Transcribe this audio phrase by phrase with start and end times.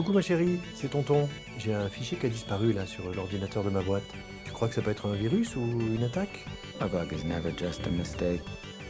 [0.00, 1.28] Coucou ma chérie, c'est tonton.
[1.58, 4.14] J'ai un fichier qui a disparu là sur l'ordinateur de ma boîte.
[4.46, 6.46] Tu crois que ça peut être un virus ou une attaque?
[6.80, 8.40] A bug is never just a mistake.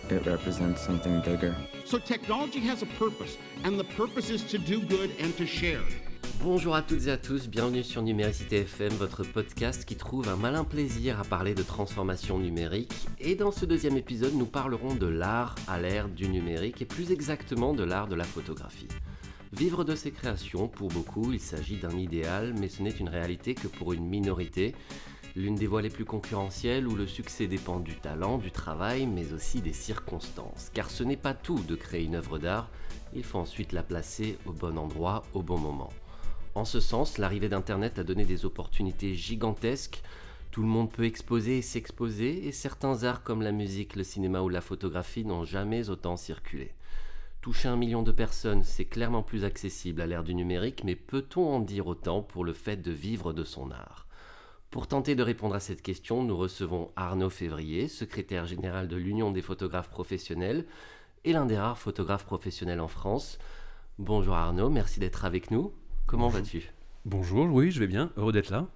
[0.09, 1.53] It represents something bigger.
[1.85, 5.81] So technology has a purpose, and the purpose is to do good and to share.
[6.45, 10.37] Bonjour à toutes et à tous, bienvenue sur Numéricité FM, votre podcast qui trouve un
[10.37, 12.95] malin plaisir à parler de transformation numérique.
[13.19, 17.11] Et dans ce deuxième épisode, nous parlerons de l'art à l'ère du numérique et plus
[17.11, 18.87] exactement de l'art de la photographie.
[19.53, 23.57] Vivre de ses créations, pour beaucoup, il s'agit d'un idéal, mais ce n'est une réalité
[23.57, 24.77] que pour une minorité.
[25.35, 29.33] L'une des voies les plus concurrentielles où le succès dépend du talent, du travail, mais
[29.33, 30.71] aussi des circonstances.
[30.73, 32.69] Car ce n'est pas tout de créer une œuvre d'art,
[33.13, 35.91] il faut ensuite la placer au bon endroit, au bon moment.
[36.55, 40.03] En ce sens, l'arrivée d'Internet a donné des opportunités gigantesques.
[40.53, 44.43] Tout le monde peut exposer et s'exposer, et certains arts comme la musique, le cinéma
[44.43, 46.73] ou la photographie n'ont jamais autant circulé.
[47.41, 51.55] Toucher un million de personnes, c'est clairement plus accessible à l'ère du numérique, mais peut-on
[51.55, 54.07] en dire autant pour le fait de vivre de son art?
[54.71, 59.33] Pour tenter de répondre à cette question, nous recevons Arnaud Février, secrétaire général de l'Union
[59.33, 60.67] des photographes professionnels
[61.25, 63.39] et l'un des rares photographes professionnels en France.
[63.99, 65.73] Bonjour Arnaud, merci d'être avec nous.
[66.07, 66.71] Comment vas-tu?
[67.07, 68.67] Bonjour, oui, je vais bien, heureux d'être là.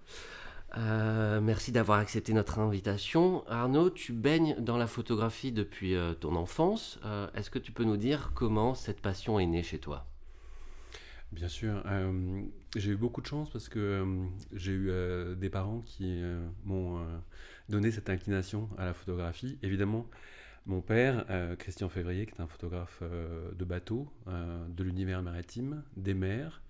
[0.77, 3.47] Euh, merci d'avoir accepté notre invitation.
[3.49, 6.99] Arnaud, tu baignes dans la photographie depuis euh, ton enfance.
[7.05, 10.07] Euh, Est-ce que tu peux nous dire comment cette passion est née chez toi?
[11.33, 11.83] Bien sûr,
[12.77, 14.07] j'ai eu beaucoup de chance parce que
[14.53, 14.93] j'ai eu
[15.35, 16.23] des parents qui
[16.65, 17.05] m'ont
[17.69, 19.59] donné cette inclination à la photographie.
[19.61, 20.07] Évidemment,
[20.67, 21.27] mon père,
[21.59, 26.63] Christian Février, qui est un photographe de bateaux, de l'univers maritime, des mers,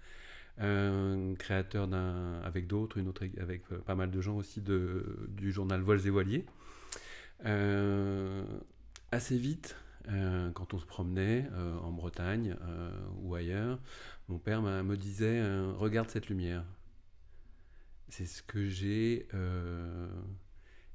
[0.59, 5.53] créateur d'un, avec d'autres, une autre, avec euh, pas mal de gens aussi de, du
[5.53, 6.47] journal Vols et Voiliers.
[7.45, 8.45] Euh,
[9.11, 9.77] assez vite,
[10.09, 11.49] euh, quand on se promenait
[11.83, 12.57] en Bretagne
[13.23, 13.79] ou ailleurs,
[14.29, 15.43] mon père me disait
[15.77, 16.65] Regarde cette lumière.
[18.09, 19.27] C'est ce que j'ai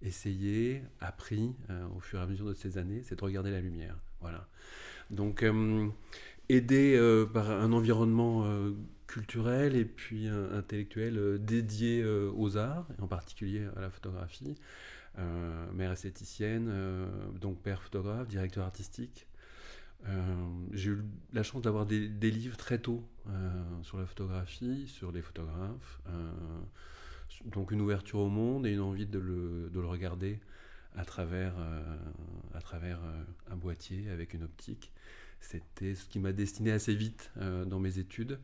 [0.01, 1.55] essayé, appris
[1.95, 3.97] au fur et à mesure de ces années, c'est de regarder la lumière.
[4.21, 4.47] Voilà.
[5.09, 5.45] Donc,
[6.47, 8.45] aidé par un environnement
[9.09, 13.81] euh, culturel et puis euh, intellectuel euh, dédié euh, aux arts, et en particulier à
[13.81, 14.55] la photographie,
[15.73, 16.71] mère esthéticienne,
[17.41, 19.27] donc père photographe, directeur artistique.
[20.71, 21.03] J'ai eu
[21.33, 23.03] la chance d'avoir des, livres très tôt
[23.81, 25.99] sur la photographie, sur les photographes.
[27.43, 30.39] donc une ouverture au monde et une envie de le, de le regarder
[30.95, 31.55] à travers,
[32.53, 33.01] à travers
[33.51, 34.93] un boîtier avec une optique.
[35.41, 38.39] C'était ce qui m'a destiné assez vite dans mes études.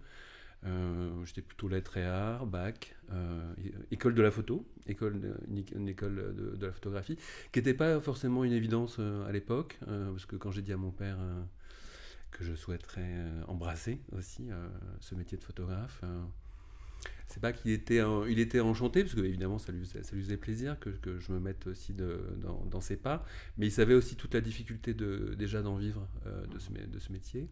[0.66, 3.54] Euh, J'étais plutôt lettres et arts, bac, euh,
[3.92, 7.18] école de la photo, école de- une, éc- une école de, la photographie,
[7.52, 10.78] qui n'était pas forcément une évidence euh, à l'époque, parce que quand j'ai dit à
[10.78, 11.18] mon père
[12.32, 13.14] que je souhaiterais
[13.48, 14.50] embrasser aussi
[15.00, 16.02] ce métier de photographe,
[17.28, 20.80] c'est pas qu'il était, était enchanté, parce que évidemment ça lui, ça lui faisait plaisir
[20.80, 23.26] que, que je me mette aussi dans, dans ses pas,
[23.58, 26.08] mais il savait aussi toute la difficulté de, déjà d'en vivre
[26.52, 27.48] de, ce, de ce métier.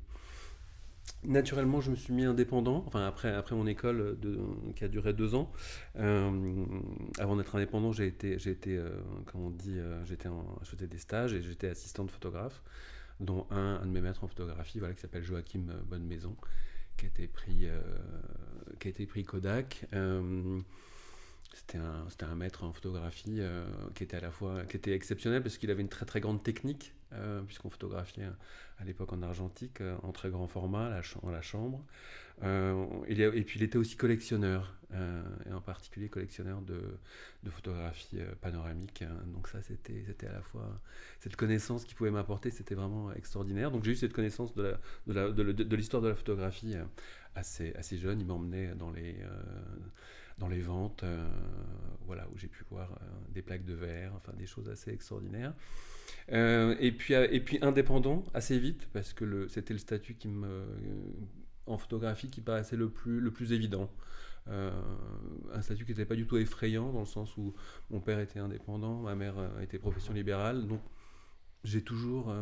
[1.25, 4.17] Naturellement, je me suis mis indépendant, enfin après, après mon école
[4.75, 5.51] qui a duré deux ans.
[5.97, 6.65] Euh,
[7.17, 8.89] avant d'être indépendant, j'ai été, j'ai été euh,
[9.25, 10.27] comment on dit, euh, j'étais
[10.63, 12.61] je faisais des stages et j'étais assistant de photographe,
[13.21, 16.35] dont un, de mes maîtres en photographie, voilà, qui s'appelle Joachim Bonnemaison,
[16.97, 17.67] qui a été pris,
[18.79, 19.87] qui a été pris Kodak.
[21.75, 23.65] Euh, c'était un, maître en photographie euh,
[23.95, 26.43] qui était à la fois qui était exceptionnel parce qu'il avait une très très grande
[26.43, 28.27] technique euh, puisqu'on photographiait
[28.79, 31.83] à l'époque en argentique euh, en très grand format la cha- la chambre.
[32.43, 36.81] Euh, et puis il était aussi collectionneur euh, et en particulier collectionneur de,
[37.43, 39.15] de photographies euh, panoramiques hein.
[39.27, 40.81] donc ça c'était c'était à la fois
[41.19, 43.71] cette connaissance qu'il pouvait m'apporter c'était vraiment extraordinaire.
[43.71, 44.75] Donc j'ai eu cette connaissance de
[45.07, 46.83] de l'histoire de la photographie euh,
[47.35, 48.19] assez assez jeune.
[48.19, 49.43] Il m'emmenait dans les euh,
[50.37, 51.27] dans les ventes, euh,
[52.05, 55.53] voilà, où j'ai pu voir euh, des plaques de verre, enfin des choses assez extraordinaires.
[56.31, 60.29] Euh, et, puis, et puis indépendant, assez vite, parce que c'était le statut qui
[61.65, 63.89] en photographie qui paraissait le plus, le plus évident.
[64.47, 67.53] Un statut qui n'était pas du tout effrayant, dans le sens où
[67.89, 70.81] mon père était indépendant, ma mère était profession libérale, donc
[71.63, 72.33] j'ai toujours,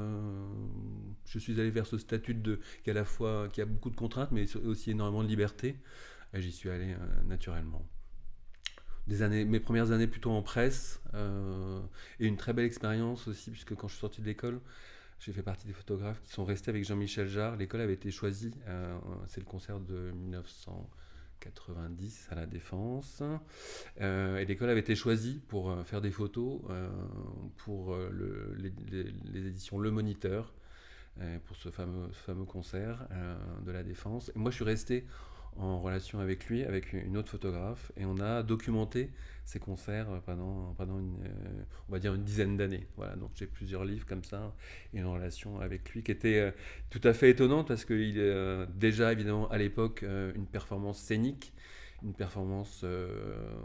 [1.26, 3.96] je suis allé vers ce statut de, qui, à la fois, qui a beaucoup de
[3.96, 5.76] contraintes, mais aussi énormément de liberté.
[6.34, 7.86] J'y suis allé euh, naturellement.
[9.08, 11.82] Mes premières années plutôt en presse, euh,
[12.20, 14.62] et une très belle expérience aussi, puisque quand je suis sorti de l'école,
[15.20, 17.58] j'ai fait partie des photographes qui sont restés avec Jean-Michel Jarre.
[17.58, 18.98] L'école avait été choisie, euh,
[19.28, 23.22] c'est le concert de 1990 à la Défense.
[24.00, 26.62] Et l'école avait été choisie pour faire des photos
[27.58, 30.54] pour le- les, éditions Le Moniteur,
[31.46, 33.06] pour ce fameux, fameux concert
[33.66, 34.32] de la Défense.
[34.36, 35.06] Moi, je suis resté
[35.58, 39.12] en relation avec lui, avec une autre photographe, et on a documenté
[39.46, 42.88] ses concerts pendant, pendant une, euh, on va dire une dizaine d'années.
[42.96, 44.56] Voilà, donc j'ai plusieurs livres comme ça,
[44.94, 46.52] et une relation avec lui qui était euh,
[46.90, 51.54] tout à fait étonnante parce qu'il est euh, déjà évidemment à l'époque une performance scénique,
[52.04, 52.84] une performance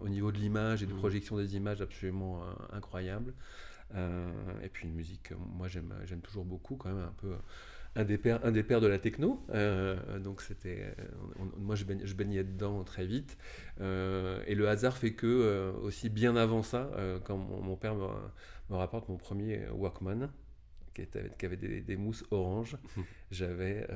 [0.03, 0.99] au niveau de l'image et de mmh.
[0.99, 3.33] projection des images absolument incroyable.
[3.95, 7.35] et puis une musique, moi j'aime toujours beaucoup quand même un peu
[7.97, 9.43] un des pères, un des pères de la techno.
[9.51, 10.95] Euh, donc c'était,
[11.59, 11.85] moi je,
[12.15, 13.37] baignais, dedans très vite.
[13.81, 16.91] Euh, et le hasard fait que euh, aussi bien avant ça,
[17.25, 20.29] quand mon, père me, rapporte mon premier Walkman,
[20.95, 22.77] qui, était, qui avait des, mousses orange,
[23.31, 23.87] j'avais,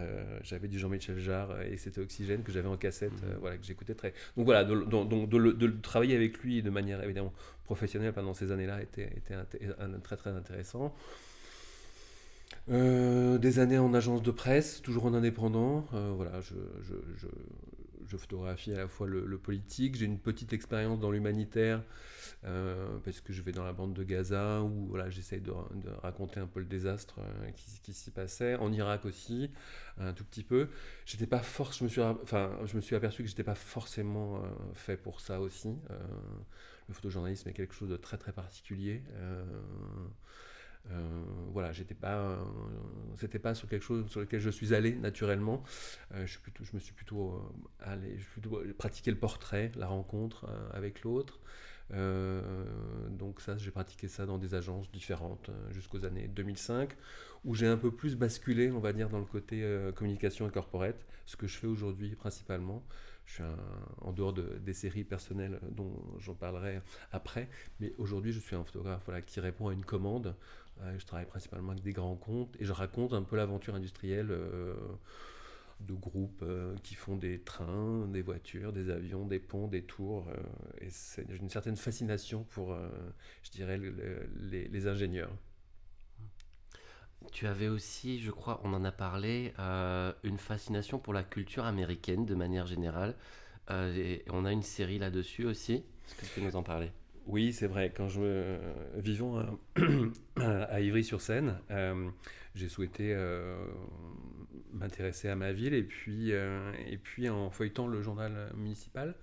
[0.43, 3.37] j'avais du Jean-Michel Jarre et c'était Oxygène que j'avais en cassette, mhm.
[3.41, 4.15] voilà que j'écoutais très.
[4.37, 9.13] Donc voilà, de, de, travailler avec lui de manière évidemment professionnelle pendant ces années-là était,
[9.17, 9.37] était
[10.03, 10.95] très très intéressant.
[12.71, 15.87] Euh, des années en agence de presse, toujours en indépendant.
[15.93, 16.55] Euh, voilà, je,
[18.17, 19.97] photographie à la fois le, politique.
[19.97, 21.83] J'ai une petite expérience dans l'humanitaire
[22.45, 25.53] euh, parce que je vais dans la bande de Gaza où voilà, j'essaye de,
[26.03, 27.21] raconter un peu le désastre
[27.57, 28.57] qui, qui s'y passait.
[28.57, 29.51] En Irak aussi,
[29.99, 30.69] un tout petit peu.
[31.07, 34.43] J'étais pas force, je me suis, enfin, je me suis aperçu que j'étais pas forcément
[34.75, 35.77] fait pour ça aussi.
[36.89, 39.03] le photojournalisme est quelque chose de très très particulier.
[40.93, 42.37] Euh, voilà, j'étais pas, euh,
[43.17, 45.63] c'était pas sur quelque chose sur lequel je suis allé naturellement.
[46.15, 47.41] Euh, je, suis je me suis plutôt
[47.81, 51.41] allé, je plutôt pratiqué le portrait, la rencontre avec l'autre.
[51.91, 56.97] donc ça, j'ai pratiqué ça dans des agences différentes jusqu'aux années 2005,
[57.45, 61.07] où j'ai un peu plus basculé, on va dire, dans le côté communication et corporate,
[61.27, 62.83] ce que je fais aujourd'hui principalement.
[63.27, 63.45] Je suis
[64.01, 66.81] en dehors de, des séries personnelles dont j'en parlerai
[67.13, 67.49] après,
[67.79, 70.35] mais aujourd'hui je suis un photographe voilà, qui répond à une commande
[70.99, 74.75] je travaille principalement avec des grands comptes et je raconte un peu l'aventure industrielle euh,
[75.81, 80.29] de groupes euh, qui font des trains, des voitures, des avions, des ponts, des tours.
[80.29, 80.37] Euh,
[80.81, 80.89] et
[81.29, 82.77] j'ai une certaine fascination pour,
[83.43, 85.33] je dirais, les, ingénieurs.
[87.33, 89.53] Tu avais aussi, je crois, on en a parlé,
[90.25, 93.15] une fascination pour la culture américaine de manière générale.
[93.69, 95.75] on a une série là-dessus aussi.
[95.75, 96.91] Est-ce que tu peux nous en parler?
[97.31, 97.93] Oui, c'est vrai.
[97.95, 98.59] Quand je me
[98.97, 99.45] vivant
[100.37, 102.11] à, Ivry-sur-Seine, euh,
[102.55, 103.57] j'ai souhaité euh,
[104.73, 106.73] m'intéresser à ma ville et puis, euh,
[107.31, 109.15] en feuilletant le journal municipal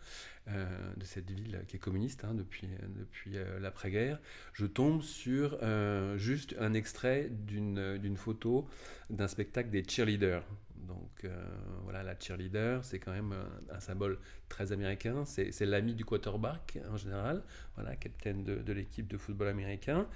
[0.96, 4.18] de cette ville qui est communiste hein, depuis, depuis l'après-guerre,
[4.54, 5.60] je tombe sur
[6.16, 8.66] juste un extrait d'une photo
[9.10, 10.46] d'un spectacle des cheerleaders.
[10.88, 11.46] Donc euh,
[11.84, 13.34] voilà, la cheerleader, c'est quand même
[13.72, 14.18] un, symbole
[14.50, 15.26] très américain.
[15.26, 17.44] C'est l'ami du quarterback en général,
[17.76, 20.08] voilà, capitaine de, l'équipe de football américain.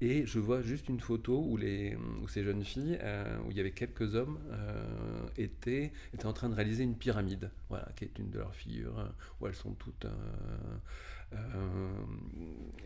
[0.00, 3.56] Et je vois juste une photo où, les, où ces jeunes filles, euh, où il
[3.56, 8.04] y avait quelques hommes, euh, étaient, étaient en train de réaliser une pyramide, voilà, qui
[8.04, 10.06] est une de leurs figures, où elles sont toutes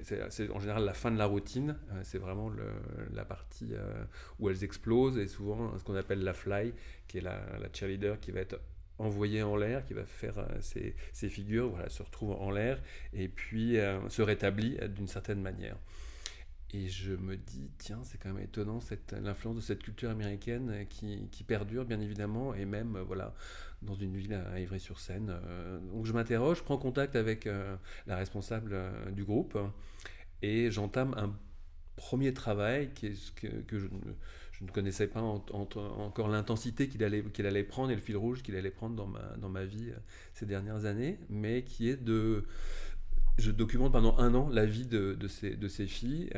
[0.03, 2.51] c'est en général la fin de la routine, euh, c'est vraiment
[3.13, 4.05] la partie euh,
[4.39, 6.73] où elles explosent et souvent ce qu'on appelle la fly,
[7.07, 7.41] qui est la,
[7.73, 8.61] cheerleader qui va être
[8.99, 10.95] envoyée en l'air, qui va faire ses,
[11.29, 13.77] figures, voilà, se retrouve en l'air et puis
[14.09, 15.77] se rétablit d'une certaine manière.
[16.75, 18.81] Et je me dis, tiens, c'est quand même étonnant
[19.23, 23.35] l'influence de cette culture américaine qui, qui, perdure, bien évidemment, et même, voilà,
[23.83, 25.31] dans une ville à Ivry-sur-Seine.
[25.31, 29.59] Euh, donc je m'interroge, je prends contact avec euh, la responsable euh, du groupe
[30.43, 31.35] et j'entame un
[31.97, 33.09] premier travail que,
[33.79, 33.87] je,
[34.61, 38.95] ne, connaissais pas encore l'intensité qu'il allait, prendre et le fil rouge qu'il allait prendre
[38.95, 39.93] dans ma, vie
[40.33, 42.45] ces dernières années, mais qui est de
[43.37, 46.31] je documente pendant un an la vie de, de, ces, de ces, filles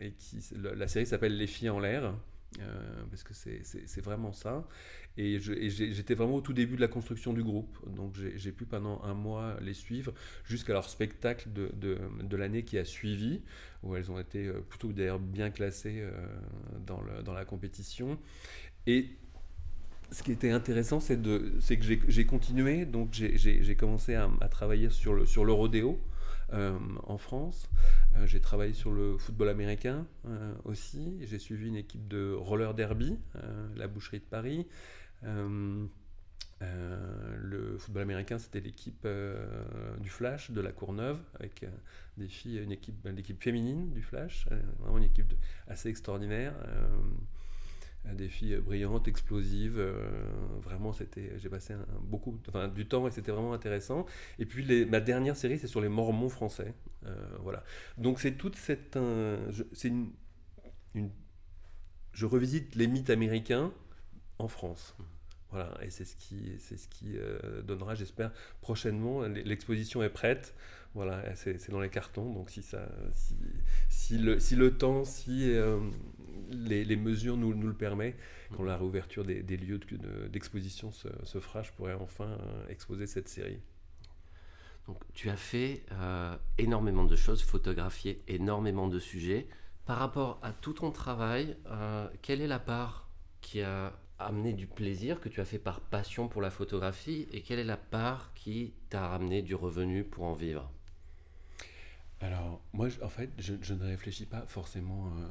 [0.00, 2.14] et qui la, série s'appelle Les filles en l'air
[3.10, 4.66] parce que c'est vraiment ça
[5.16, 7.78] et j'étais vraiment au tout début de la construction du groupe.
[7.94, 10.12] Donc j'ai pu pendant un mois les suivre
[10.44, 13.42] jusqu'à leur spectacle de, l'année qui a suivi,
[13.82, 16.10] où elles ont été euh, plutôt bien classées euh,
[16.84, 18.18] dans, la compétition.
[18.88, 19.08] Et
[20.10, 22.84] ce qui était intéressant, c'est que j'ai continué.
[22.84, 26.00] Donc j'ai commencé à, à, travailler sur le, sur le rodéo.
[26.54, 27.68] Euh, en France.
[28.26, 30.06] j'ai travaillé sur le football américain
[30.64, 31.18] aussi.
[31.26, 33.18] J'ai suivi une équipe de roller derby,
[33.76, 34.66] la Boucherie de Paris.
[35.24, 35.86] Euh,
[36.62, 41.66] euh, le football américain, c'était l'équipe euh, du Flash de la Courneuve, avec
[42.16, 44.46] des filles, une équipe, l'équipe féminine du Flash,
[44.78, 45.34] vraiment une équipe
[45.66, 46.54] assez extraordinaire
[48.12, 49.82] des filles brillantes, explosives.
[50.62, 52.38] vraiment, c'était, j'ai passé beaucoup,
[52.74, 54.06] du temps et c'était vraiment intéressant.
[54.38, 56.74] Et puis ma dernière série, c'est sur les Mormons français.
[57.40, 57.64] voilà.
[57.98, 58.98] Donc c'est toute cette,
[59.72, 60.12] c'est une,
[62.12, 63.72] je revisite les mythes américains
[64.38, 64.96] en France.
[65.50, 67.16] Voilà, et c'est ce qui, c'est ce qui
[67.62, 69.22] donnera, j'espère, prochainement.
[69.22, 70.54] L'exposition est prête.
[70.94, 72.32] Voilà, c'est dans les cartons.
[72.32, 72.88] Donc si ça,
[73.88, 75.52] si, le, si le temps, si
[76.50, 78.18] les, les, mesures nous, nous le permettent,
[78.56, 79.80] quand la réouverture des, des lieux
[80.28, 82.38] d'exposition se, se, fera, je pourrais enfin
[82.68, 83.60] exposer cette série.
[84.86, 89.48] Donc, tu as fait euh, énormément de choses, photographié énormément de sujets.
[89.86, 93.08] Par rapport à tout ton travail, euh, quelle est la part
[93.40, 97.42] qui a amené du plaisir, que tu as fait par passion pour la photographie, et
[97.42, 100.70] quelle est la part qui t'a ramené du revenu pour en vivre?
[102.24, 105.26] Alors, moi, en fait, je, ne réfléchis pas forcément euh,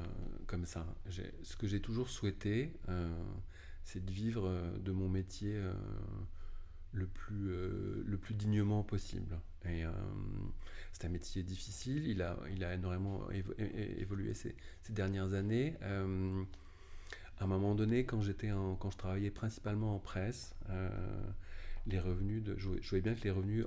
[0.48, 0.86] comme ça.
[1.10, 2.74] Ce que j'ai toujours souhaité,
[3.84, 5.60] c'est de vivre de mon métier
[6.94, 9.40] le plus, euh, dignement possible.
[9.66, 9.92] Et euh,
[10.92, 14.56] c'est un métier difficile, il a, il a énormément évolué ces,
[14.90, 15.76] dernières années.
[15.82, 16.44] Euh,
[17.40, 20.56] à un moment donné, quand, j'étais quand je travaillais principalement en presse,
[21.88, 23.66] les revenus je, voyais bien que les revenus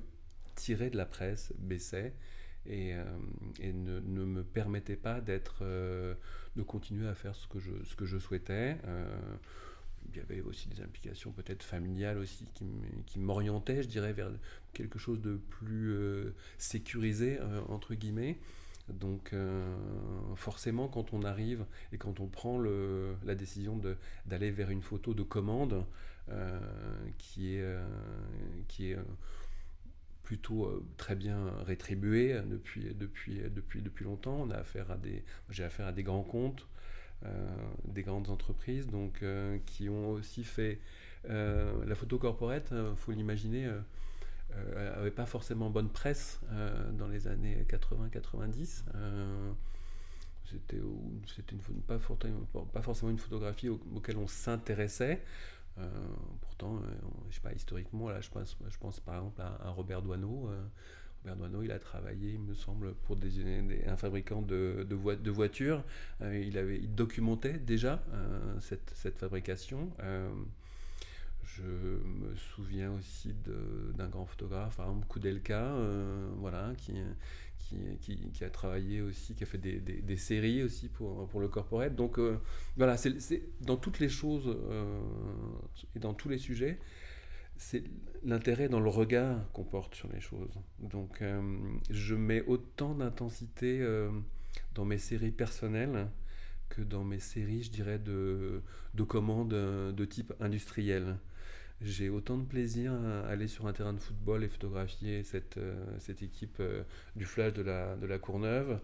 [0.55, 2.15] tirés de la presse baissaient
[2.69, 2.95] et,
[3.61, 8.05] et ne, me permettaient pas d'être, de continuer à faire ce que je, ce que
[8.05, 8.77] je souhaitais
[10.13, 12.47] il y avait aussi des implications peut-être familiales aussi
[13.07, 14.31] qui m'orientaient, je dirais, vers
[14.73, 18.39] quelque chose de plus euh, sécurisé, euh, entre guillemets.
[18.89, 19.65] Donc euh,
[20.37, 23.81] forcément, quand on arrive et quand on prend la décision
[24.27, 25.85] d'aller vers une photo de commande
[27.19, 27.77] qui est,
[28.69, 28.99] qui est
[30.27, 35.63] plutôt très bien rétribuée depuis, depuis, depuis, depuis longtemps, on a affaire à des, j'ai
[35.63, 36.67] affaire à des grands comptes,
[37.25, 37.31] euh,
[37.87, 40.81] des grandes entreprises donc, euh, qui ont aussi fait
[41.31, 43.71] euh, la photo corporate, il faut l'imaginer,
[44.75, 46.41] n'avait pas forcément bonne presse
[46.93, 48.83] dans les années 80-90
[50.45, 50.81] c'était
[51.35, 51.57] c'était
[51.87, 51.99] pas,
[52.73, 55.21] pas, forcément une photographie auquel on s'intéressait.
[56.41, 56.81] Pourtant,
[57.29, 60.51] je sais pas, historiquement, là, je pense, je pense par exemple à, Robert Doisneau,
[61.27, 65.83] Bernouano, il a travaillé, il me semble, pour des, un fabricant de, de, voitures.
[66.23, 69.91] Euh, il, il documentait déjà euh, cette, cette, fabrication.
[70.01, 70.31] Euh,
[71.43, 73.35] je me souviens aussi
[73.97, 75.75] d'un grand photographe, par exemple Koudelka,
[76.37, 76.93] voilà, qui,
[77.69, 81.95] qui, a travaillé aussi, qui a fait des, séries aussi pour, le corporate.
[81.95, 82.19] Donc
[82.77, 84.57] voilà, c'est dans toutes les choses
[85.95, 86.79] et dans tous les sujets,
[87.59, 87.85] c'est
[88.25, 90.53] l'intérêt dans le regard qu'on porte sur les choses.
[90.79, 91.59] Donc euh,
[91.91, 94.11] je mets autant d'intensité euh,
[94.75, 96.09] dans mes séries personnelles
[96.69, 98.63] que dans mes séries, je dirais, de,
[98.95, 101.19] de commandes euh, de type industriel.
[101.83, 105.61] J'ai autant de plaisir à aller sur un terrain de football et photographier cette,
[105.99, 106.63] cette équipe
[107.17, 108.81] du Flash de la, de la Courneuve,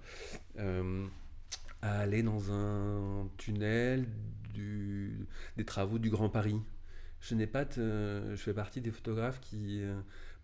[0.58, 4.06] à aller dans un tunnel
[4.52, 6.60] du, des travaux du Grand Paris
[7.22, 9.94] je n'ai pas je fais partie des photographes qui euh,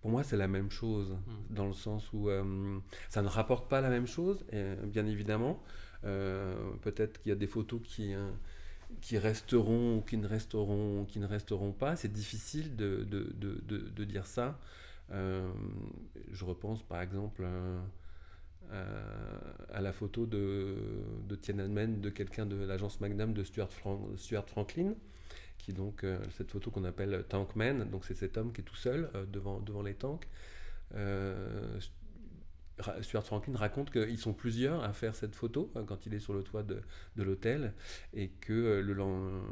[0.01, 1.55] pour moi c'est la même chose hmm.
[1.55, 2.79] dans le sens où euh,
[3.09, 4.45] ça ne rapporte pas la même chose
[4.85, 5.63] bien évidemment
[6.05, 8.15] euh, peut-être qu'il y a des photos qui
[9.01, 11.97] qui resteront ou qui ne resteront qui ne resteront pas.
[11.97, 14.59] C'est difficile de, de, de, de, dire ça.
[15.11, 17.47] Je repense par exemple
[18.71, 20.77] à la photo de,
[21.27, 23.71] de Tiananmen de quelqu'un de l'agence Magnum de Stuart,
[24.17, 24.95] Stuart Franklin
[25.59, 28.77] qui donc euh, cette photo qu'on appelle Tankman, donc c'est cet homme qui est tout
[28.77, 30.27] seul euh, devant, devant les tanks.
[32.87, 36.33] Euh, Stuart Franklin raconte qu'ils sont plusieurs à faire cette photo quand il est sur
[36.33, 36.83] le toit de,
[37.17, 37.75] l'hôtel
[38.15, 38.95] et que le,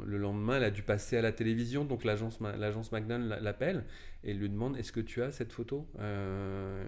[0.05, 1.85] le, lendemain, elle a dû passer à la télévision.
[1.85, 3.83] Donc l'agence, Magnan l'appelle
[4.23, 5.87] et lui demande Est-ce que tu as cette photo?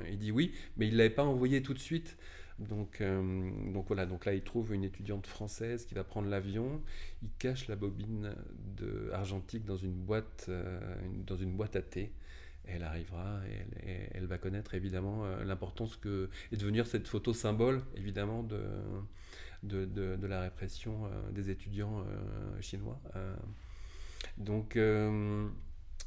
[0.10, 2.17] Il dit oui, mais il ne l'avait pas envoyée tout de suite.
[2.60, 6.81] Donc, euh, donc voilà, donc là il trouve une étudiante française qui va prendre l'avion,
[7.24, 8.36] il cache la bobine
[8.77, 10.79] de argentique dans une boîte, euh,
[11.25, 12.12] dans une boîte à thé.
[12.69, 13.39] Et elle arrivera
[13.83, 18.59] et elle, va connaître évidemment euh, l'importance que est devenir cette photo symbole évidemment de,
[19.63, 22.05] de, la répression des étudiants
[22.61, 23.01] chinois.
[24.38, 24.77] donc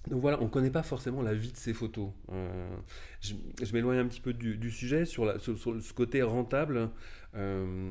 [0.09, 2.11] donc voilà, on ne connaît pas forcément la vie de ces photos.
[2.33, 2.77] Euh,
[3.21, 3.35] je,
[3.73, 6.91] m'éloigne un petit peu du, sujet sur, ce côté rentable.
[7.35, 7.91] Euh,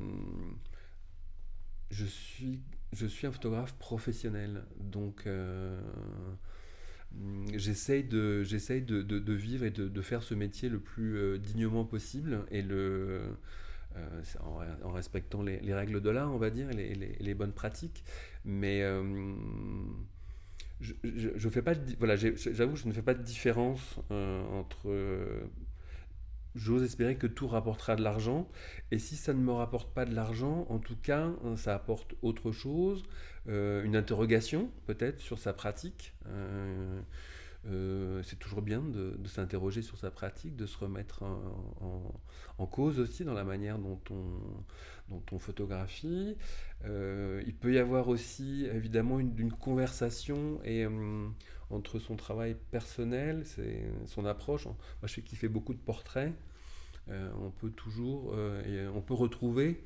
[1.89, 2.61] je, suis,
[3.23, 5.79] un photographe professionnel, donc euh,
[7.55, 12.61] j'essaye de, de, de, vivre et de, faire ce métier le plus dignement possible et
[12.61, 13.21] le,
[14.39, 18.03] en, respectant les, règles de l'art, on va dire, les, les, bonnes pratiques.
[18.45, 18.81] Mais
[20.81, 20.93] je,
[21.35, 25.43] je, fais pas voilà j'avoue je ne fais pas de différence euh, entre euh,
[26.55, 28.47] j'ose espérer que tout rapportera de l'argent.
[28.91, 32.15] Et si ça ne me rapporte pas de l'argent, en tout cas, hein, ça apporte
[32.21, 33.07] autre chose, euh,
[33.47, 36.13] une interrogation peut-être sur sa pratique.
[36.27, 37.01] Euh,
[37.67, 43.25] euh, c'est toujours bien de, s'interroger sur sa pratique, de se remettre en, cause aussi
[43.25, 46.37] dans la manière dont on, photographie.
[46.85, 50.61] il peut y avoir aussi évidemment une, conversation
[51.69, 53.43] entre son travail personnel,
[54.05, 54.65] son approche.
[54.65, 56.33] Moi, je sais qu'il fait beaucoup de portraits.
[57.09, 59.83] Euh, on peut toujours, euh, on peut retrouver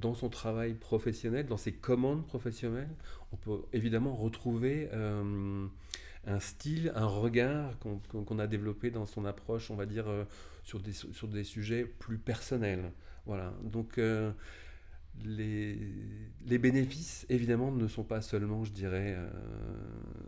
[0.00, 2.90] dans son travail professionnel, dans ses commandes professionnelles,
[3.32, 5.66] on peut évidemment retrouver euh,
[6.26, 10.06] un style, un regard qu'on a développé dans son approche, on va dire,
[10.64, 12.92] sur, des, sur des sujets plus personnels.
[13.26, 13.54] Voilà.
[13.62, 13.98] Donc,
[15.24, 15.78] les,
[16.46, 19.16] les, bénéfices, évidemment, ne sont pas seulement, je dirais,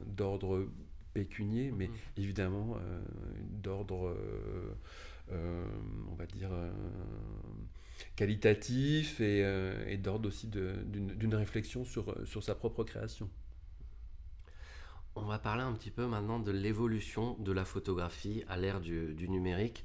[0.06, 0.66] d'ordre
[1.12, 1.92] pécunier, mais mm.
[2.18, 3.00] évidemment euh,
[3.62, 4.76] d'ordre, euh,
[5.32, 5.64] euh,
[6.10, 6.50] on va dire,
[8.16, 13.28] qualitatif et, d'ordre aussi d'une réflexion sur, sur sa propre création.
[15.16, 19.14] On va parler un petit peu maintenant de l'évolution de la photographie à l'ère du,
[19.14, 19.84] du, numérique.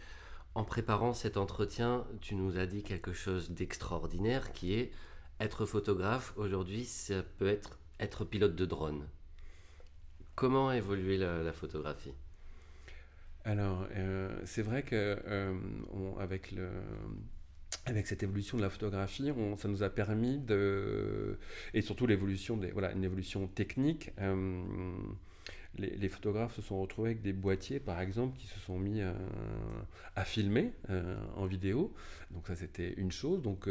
[0.53, 4.91] En préparant cet entretien, tu nous as dit quelque chose d'extraordinaire qui est
[5.39, 9.07] être photographe aujourd'hui, ça peut être être pilote de drone.
[10.36, 12.13] Comment a évolué la, photographie?
[13.45, 15.53] Alors, euh, c'est vrai que euh,
[16.19, 16.69] avec le
[17.86, 21.38] avec cette évolution de la photographie, ça nous a permis de
[21.74, 24.12] et surtout l'évolution voilà une évolution technique.
[24.20, 24.63] Euh,
[25.77, 30.24] les, photographes se sont retrouvés avec des boîtiers, par exemple, qui se sont mis à,
[30.24, 30.72] filmer
[31.36, 31.94] en vidéo.
[32.32, 33.42] Donc ça, c'était une chose.
[33.42, 33.68] Donc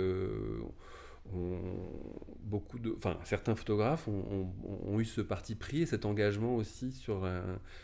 [2.43, 7.29] beaucoup de, enfin, certains photographes ont, eu ce parti pris et cet engagement aussi sur,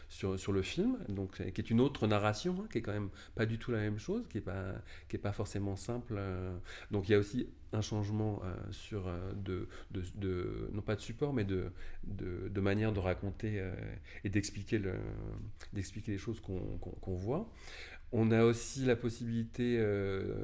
[0.09, 3.11] sur, sur, le film, donc, qui est une autre narration, hein, qui est quand même
[3.35, 4.75] pas du tout la même chose, qui n'est pas,
[5.23, 6.15] pas forcément simple.
[6.17, 6.57] Euh.
[6.91, 11.01] donc il y a aussi un changement euh, sur euh, de, de, non pas de
[11.01, 11.71] support, mais de,
[12.05, 13.63] de, manière de raconter
[14.25, 14.81] et d'expliquer
[15.73, 17.51] les choses qu'on voit.
[18.13, 20.35] On a aussi la possibilité, euh,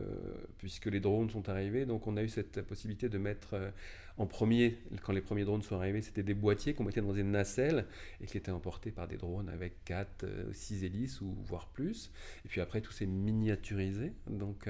[0.58, 3.70] puisque les drones sont arrivés, donc on a eu cette possibilité de mettre euh,
[4.18, 7.32] en premier, quand les premiers drones sont arrivés, c'était des boîtiers qu'on mettait dans une
[7.32, 7.86] nacelle
[8.20, 12.12] et qui étaient emportés par des drones avec 4, 6 euh, hélices ou voire plus.
[12.44, 14.12] Et puis après, tout s'est miniaturisé.
[14.28, 14.68] Donc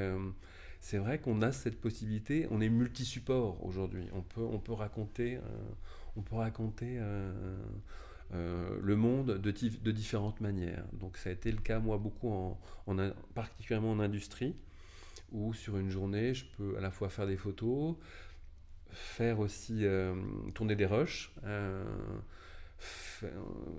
[0.81, 4.07] c'est vrai qu'on a cette possibilité, on est multi-support aujourd'hui.
[4.15, 5.39] On peut, on peut raconter,
[6.17, 6.99] on peut raconter
[8.35, 10.85] euh, le monde de, différentes manières.
[10.93, 12.59] Donc ça a été le cas, moi, beaucoup, en,
[13.35, 14.57] particulièrement en industrie,
[15.33, 17.97] où sur une journée, je peux à la fois faire des photos,
[18.91, 20.15] faire aussi euh,
[20.55, 21.33] tourner des rushs,
[23.23, 23.29] euh,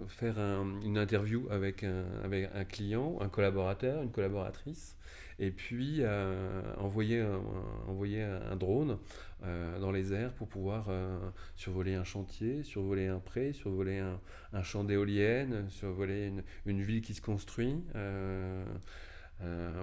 [0.07, 4.97] faire une interview avec un, client, un collaborateur, une collaboratrice,
[5.39, 6.01] et puis
[6.77, 7.41] envoyer, un,
[7.87, 8.97] envoyer un drone
[9.43, 11.19] euh, dans les airs pour pouvoir euh,
[11.55, 16.33] survoler un chantier, survoler un pré, survoler un, champ d'éoliennes, survoler
[16.65, 17.83] une, ville qui se construit.
[17.95, 18.65] Euh,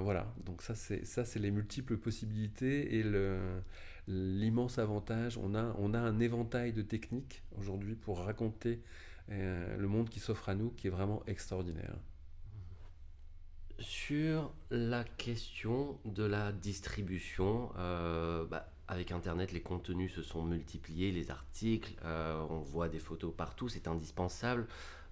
[0.00, 3.04] voilà, donc ça c'est les multiples possibilités et
[4.06, 5.38] l'immense avantage.
[5.38, 8.80] On a on a un éventail de techniques aujourd'hui pour raconter
[9.28, 11.96] le monde qui s'offre à nous, qui est vraiment extraordinaire.
[13.78, 21.30] Sur la question de la distribution, bah, avec Internet, les contenus se sont multipliés, les
[21.30, 24.66] articles, euh, on voit des photos partout, c'est indispensable.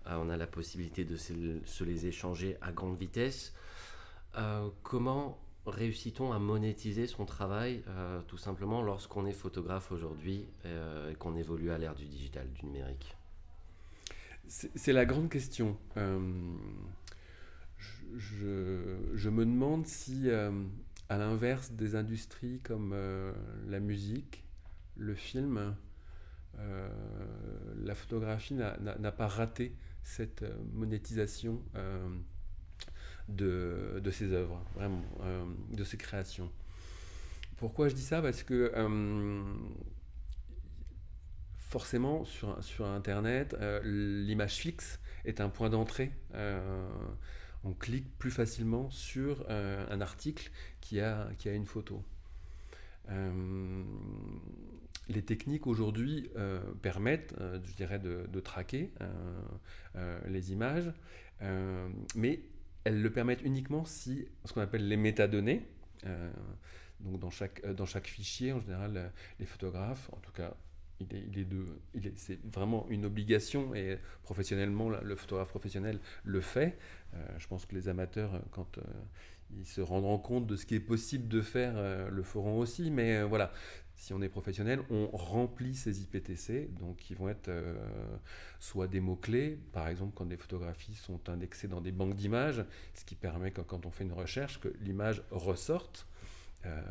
[0.07, 3.55] Euh, on a la possibilité de se, les échanger à grande vitesse.
[4.37, 7.83] Euh, comment réussit-on à monétiser son travail
[8.27, 13.17] tout simplement lorsqu'on est photographe aujourd'hui et qu'on évolue à l'ère du digital, du numérique?
[14.49, 15.77] C'est la grande question.
[18.17, 20.29] Je, je, me demande si
[21.13, 23.35] à l'inverse des industries comme euh,
[23.69, 24.47] la musique,
[24.97, 25.77] le film,
[26.59, 26.89] euh,
[27.85, 31.61] la photographie n'a pas raté cette euh, monétisation
[33.29, 35.03] de, de, ses œuvres, vraiment,
[35.71, 36.51] de ses créations.
[37.57, 38.21] Pourquoi je dis ça?
[38.23, 38.73] Parce que
[41.59, 46.13] forcément, sur, sur Internet, l'image fixe est un point d'entrée
[47.65, 52.03] on clique plus facilement sur euh, un article qui a, qui a une photo.
[53.09, 53.83] Euh,
[55.09, 58.93] les techniques aujourd'hui euh, permettent, je dirais, de, traquer
[60.27, 60.93] les images,
[62.15, 62.41] mais
[62.85, 65.67] elles le permettent uniquement si ce qu'on appelle les métadonnées,
[67.01, 70.55] donc dans chaque, dans chaque fichier, en général, les photographes, en tout cas
[71.01, 76.79] il est, c'est vraiment une obligation et professionnellement, le photographe professionnel le fait.
[77.39, 78.79] je pense que les amateurs, quand
[79.59, 81.75] ils se rendront compte de ce qui est possible de faire,
[82.11, 82.91] le feront aussi.
[82.91, 83.53] Mais voilà,
[84.03, 87.77] si on est professionnel, on remplit ces IPTC, donc qui vont être euh,
[88.59, 93.05] soit des mots-clés, par exemple quand des photographies sont indexées dans des banques d'images, ce
[93.05, 96.09] qui permet que quand on fait une recherche, que l'image ressorte,
[96.67, 96.83] euh,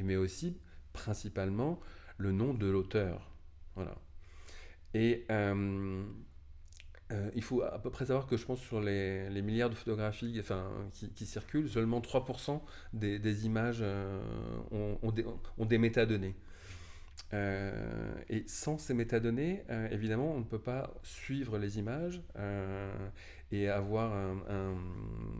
[0.00, 0.56] mais aussi
[0.92, 1.80] principalement
[2.16, 3.28] le nom de l'auteur.
[3.74, 3.96] Voilà.
[4.94, 5.26] Et
[7.12, 10.36] euh, il faut à peu près savoir que je pense sur les, milliards de photographies
[10.40, 12.60] enfin, qui, circulent, seulement 3%
[12.92, 14.20] des, images euh,
[14.72, 15.12] ont,
[15.64, 16.34] des, métadonnées.
[17.32, 22.20] Euh, et sans ces métadonnées, évidemment, on ne peut pas suivre les images
[23.52, 24.34] et avoir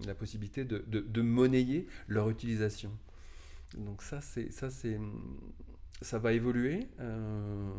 [0.07, 2.93] la possibilité de, monnayer leur utilisation.
[3.77, 6.87] Donc ça, ça va évoluer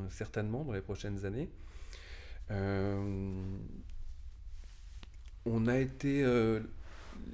[0.10, 1.50] certainement dans les prochaines années.
[2.52, 3.58] Euh,
[5.46, 6.60] on a été, euh,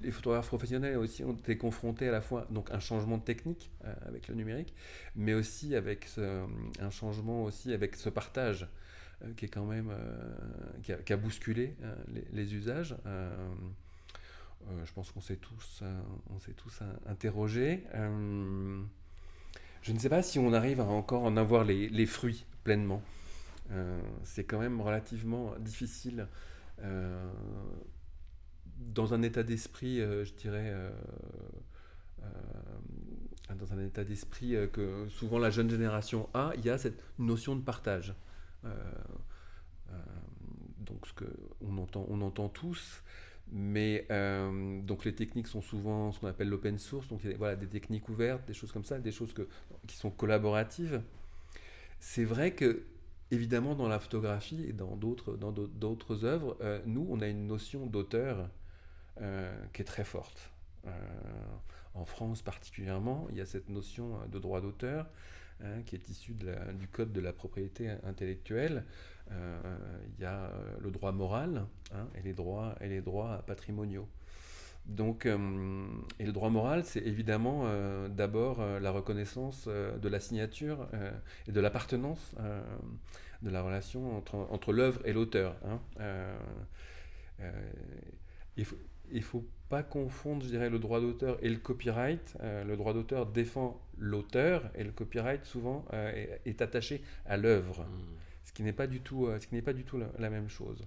[0.02, 3.72] les photographes professionnels aussi ont été confrontés à la fois donc un changement de technique
[3.86, 4.74] euh, avec le numérique,
[5.16, 6.08] mais aussi avec
[6.80, 8.68] un changement aussi avec ce partage
[9.38, 9.90] qui est quand même
[10.84, 11.76] qui a, bousculé
[12.34, 12.96] les, usages.
[13.06, 15.82] je pense qu'on s'est tous,
[16.30, 17.86] on s'est tous interrogés.
[19.82, 23.02] je ne sais pas si on arrive à encore en avoir les fruits pleinement.
[23.74, 26.28] Euh, c'est quand même relativement difficile
[26.82, 27.32] euh,
[28.78, 30.74] dans un état d'esprit, euh, je dirais,
[33.58, 37.56] dans un état d'esprit que souvent la jeune génération a, il y a cette notion
[37.56, 38.14] de partage.
[40.80, 41.26] donc ce que
[41.62, 43.04] on entend, on entend tous,
[43.52, 44.08] mais
[44.84, 48.46] donc les techniques sont souvent ce qu'on appelle l'open source, donc voilà des techniques ouvertes,
[48.48, 49.48] des choses comme ça, des choses que,
[49.86, 51.02] qui sont collaboratives.
[52.00, 52.84] C'est vrai que
[53.32, 58.50] évidemment, dans la photographie et dans d'autres, œuvres, euh, nous, on a une notion d'auteur
[59.22, 60.52] euh, qui est très forte.
[60.86, 60.92] Euh,
[61.94, 65.08] en France particulièrement, il y a cette notion de droit d'auteur
[65.64, 68.84] hein, qui est issue du code de la propriété intellectuelle.
[69.30, 72.34] il y a le droit moral hein, et les
[73.02, 74.10] droits patrimoniaux.
[74.86, 77.66] Donc, et le droit moral, c'est évidemment
[78.10, 80.88] d'abord la reconnaissance de la signature
[81.48, 82.36] et de l'appartenance
[83.44, 85.56] de la relation entre, entre l'œuvre et l'auteur.
[85.66, 85.80] Hein.
[86.00, 86.38] Euh,
[87.42, 87.72] euh,
[88.56, 88.66] il
[89.18, 92.38] ne faut, pas confondre, je dirais, le droit d'auteur et le copyright.
[92.42, 98.16] Euh, le droit d'auteur défend l'auteur et le copyright souvent est, attaché à l'œuvre, hmm.
[98.46, 100.86] ce qui n'est pas du tout, ce qui n'est pas du tout la, même chose.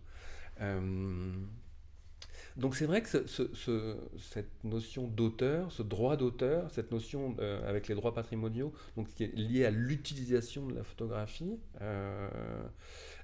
[2.56, 7.94] Donc c'est vrai que cette notion d'auteur, ce droit d'auteur, cette notion euh, avec les
[7.94, 12.28] droits patrimoniaux, donc qui est liée à l'utilisation de la photographie, euh,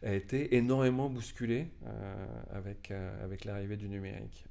[0.03, 2.93] a été énormément bousculée euh, avec,
[3.47, 4.45] l'arrivée du numérique.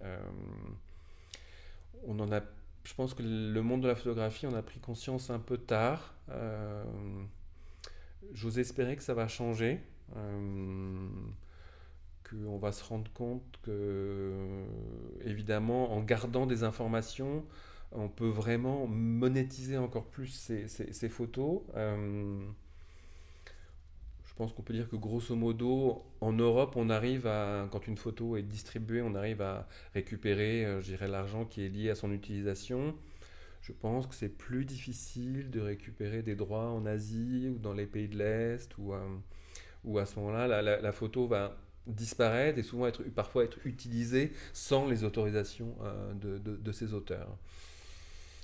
[2.08, 2.42] on en a,
[2.84, 6.16] je pense que le monde de la photographie en a pris conscience un peu tard.
[8.34, 9.80] J'ose espérer que ça va changer
[12.48, 14.34] on va se rendre compte que,
[15.24, 17.46] évidemment, en gardant des informations,
[17.92, 21.62] on peut vraiment monétiser encore plus ces, photos.
[21.76, 22.40] Euh,
[24.24, 27.98] je pense qu'on peut dire que grosso modo, en Europe, on arrive à, quand une
[27.98, 32.12] photo est distribuée, on arrive à récupérer, euh, je l'argent qui est lié à son
[32.12, 32.96] utilisation.
[33.62, 37.86] Je pense que c'est plus difficile de récupérer des droits en Asie ou dans les
[37.86, 41.58] pays de l'Est, ou, euh, à ce moment-là, la, photo va
[41.88, 47.38] disparaître et souvent être, parfois être utilisé sans les autorisations euh, de, de, ces auteurs.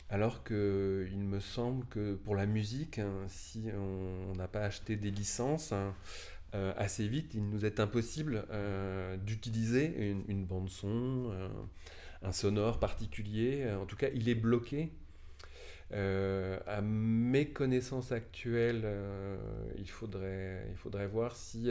[0.10, 4.95] Alors que il me semble que pour la musique, hein, si on n'a pas acheté
[4.95, 5.93] des licences, hein,
[6.56, 11.32] euh, assez vite, il nous est impossible euh, d'utiliser une, bande son,
[12.23, 13.69] un sonore particulier.
[13.80, 14.91] En tout cas, il est bloqué.
[15.91, 18.88] à mes connaissances actuelles,
[19.78, 21.69] il, faudrait, il faudrait voir si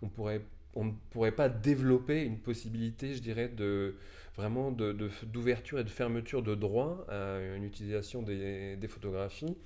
[0.00, 0.42] on pourrait
[0.74, 3.96] on ne pourrait pas développer une possibilité, je dirais, de
[4.36, 9.56] vraiment d'ouverture et de fermeture de droit à une utilisation des, photographies,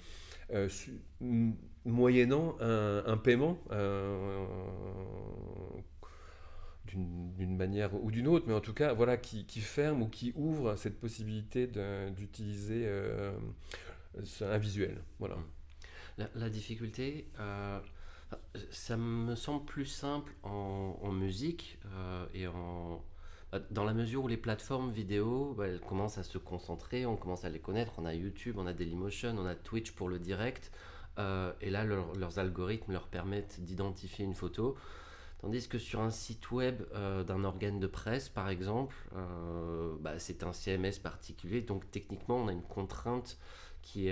[0.53, 0.69] euh,
[1.85, 4.47] moyennant un, paiement euh,
[6.87, 10.77] d'une manière ou d'une autre, mais en tout cas, voilà, qui, ferme ou qui ouvre
[10.77, 11.67] cette possibilité
[12.17, 13.33] d'utiliser euh,
[14.43, 14.99] un visuel.
[15.19, 15.37] Voilà.
[16.35, 17.27] La, difficulté,
[18.71, 23.03] ça me semble plus simple en, musique euh, et en,
[23.53, 27.45] bah, dans la mesure où les plateformes vidéo bah, commencent à se concentrer, on commence
[27.45, 27.93] à les connaître.
[27.99, 30.71] On a YouTube, on a Dailymotion, on a Twitch pour le direct.
[31.19, 34.77] euh, et là leurs algorithmes leur permettent d'identifier une photo.
[35.41, 38.97] Tandis que sur un site web euh, d'un organe de presse, par exemple,
[40.01, 43.39] bah, c'est un CMS particulier, donc techniquement on a une contrainte
[43.91, 44.11] qui,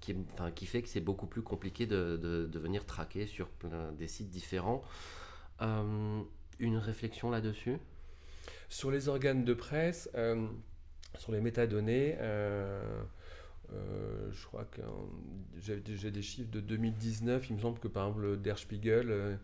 [0.00, 0.16] qui,
[0.54, 4.30] qui fait que c'est beaucoup plus compliqué de, de, venir traquer sur plein, des sites
[4.30, 4.82] différents.
[5.60, 7.78] une réflexion là-dessus?
[8.68, 10.08] Sur les organes de presse,
[11.18, 12.16] sur les métadonnées,
[13.72, 14.80] euh, je crois que
[15.58, 17.50] j'ai des chiffres de 2019.
[17.50, 19.38] Il me semble que par exemple, Der Spiegel,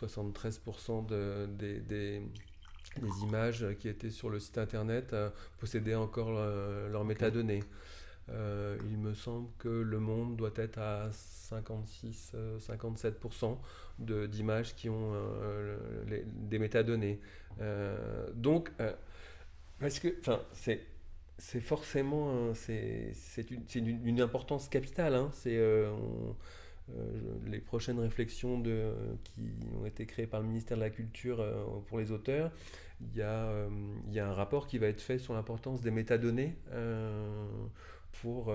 [0.00, 2.22] 73% euh, de, des, des,
[3.22, 7.62] images qui étaient sur le site internet euh, possédaient encore leurs métadonnées.
[8.28, 13.58] Il me semble que Le Monde doit être à 56-57%
[13.98, 15.12] d'images qui ont
[16.06, 17.20] des métadonnées.
[18.34, 18.72] donc,
[19.78, 20.16] parce que,
[20.52, 20.80] c'est
[21.38, 23.12] c'est forcément c'est
[23.50, 25.14] une, une, importance capitale.
[25.14, 25.30] Hein.
[25.32, 25.92] C'est euh,
[26.90, 28.92] euh, les prochaines réflexions de,
[29.24, 32.52] qui ont été créées par le ministère de la Culture euh, pour les auteurs.
[33.00, 33.66] Il y, a,
[34.06, 36.54] il y a un rapport qui va être fait sur l'importance des métadonnées
[38.22, 38.54] pour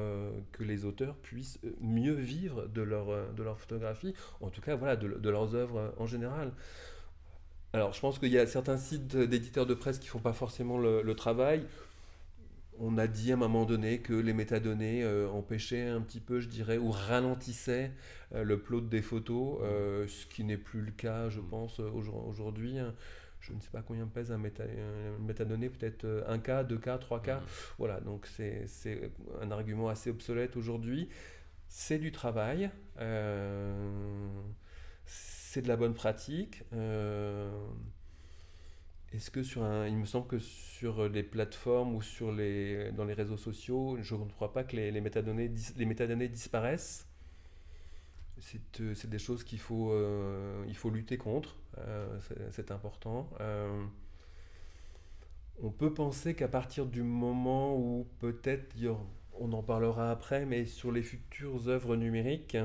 [0.51, 4.95] que les auteurs puissent mieux vivre de leur, de leur photographie, en tout cas voilà,
[4.95, 6.51] de, de leurs œuvres en général.
[7.73, 10.33] Alors je pense qu'il y a certains sites d'éditeurs de presse qui ne font pas
[10.33, 11.65] forcément le, le travail
[12.79, 16.39] on a dit à un moment donné que les métadonnées euh, empêchaient un petit peu,
[16.39, 17.91] je dirais, ou ralentissaient
[18.33, 22.77] euh, le plot des photos, euh, ce qui n'est plus le cas, je pense, aujourd'hui.
[23.39, 24.63] Je ne sais pas combien pèse un, méta,
[25.19, 27.39] métadonné, peut-être 1K, 2K, 3K.
[27.77, 28.65] Voilà, donc c'est
[29.41, 31.09] un argument assez obsolète aujourd'hui.
[31.67, 32.69] C'est du travail,
[35.05, 36.63] c'est de la bonne pratique.
[39.11, 43.05] Est-ce que sur un, il me semble que sur les plateformes ou sur les, dans
[43.05, 47.07] les réseaux sociaux, je ne crois pas que les, les métadonnées, les métadonnées disparaissent.
[48.37, 51.55] C'est, euh, des choses qu'il faut, euh, il faut lutter contre.
[51.77, 52.19] Euh,
[52.51, 53.29] c'est, important.
[55.61, 58.75] on peut penser qu'à partir du moment où peut-être,
[59.33, 62.57] on en parlera après, mais sur les futures œuvres numériques,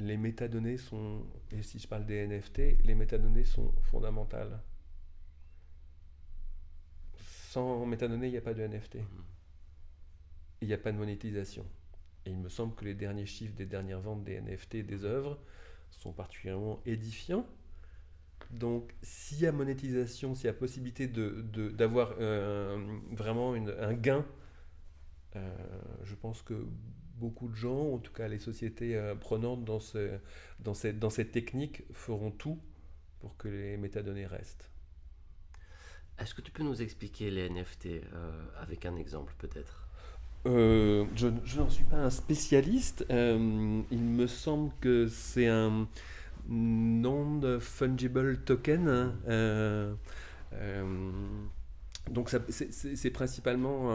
[0.00, 4.60] les métadonnées sont, et si je parle des NFT, les métadonnées sont fondamentales.
[7.16, 8.98] Sans métadonnées, il n'y a pas de NFT.
[10.60, 11.64] Il n'y a pas de monétisation.
[12.26, 15.38] Et il me semble que les derniers chiffres des dernières ventes des NFT des œuvres
[15.90, 17.46] sont particulièrement édifiants.
[18.50, 24.24] Donc, s'il y a monétisation, s'il y a possibilité d'avoir de, euh, vraiment un gain,
[25.36, 25.56] euh,
[26.04, 26.66] je pense que
[27.16, 30.18] beaucoup de gens, en tout cas les sociétés euh, prenantes dans, ce,
[30.60, 32.60] dans, cette, technique, feront tout
[33.20, 34.70] pour que les métadonnées restent.
[36.18, 37.88] Est-ce que tu peux nous expliquer les NFT
[38.60, 39.83] avec un exemple peut-être?
[40.46, 41.28] Euh, Je,
[41.58, 43.04] n'en suis pas un spécialiste.
[43.10, 43.14] il
[43.98, 45.88] me semble que c'est un
[46.48, 49.12] non-fungible token.
[49.26, 49.96] Hein,
[52.10, 53.90] donc c'est principalement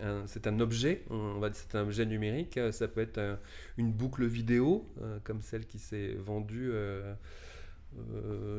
[0.00, 2.58] un, c'est un objet, on va c'est un objet numérique.
[2.72, 3.36] Ça peut être euh,
[3.78, 6.70] une boucle vidéo euh, comme celle qui s'est vendue.
[6.72, 7.14] Euh,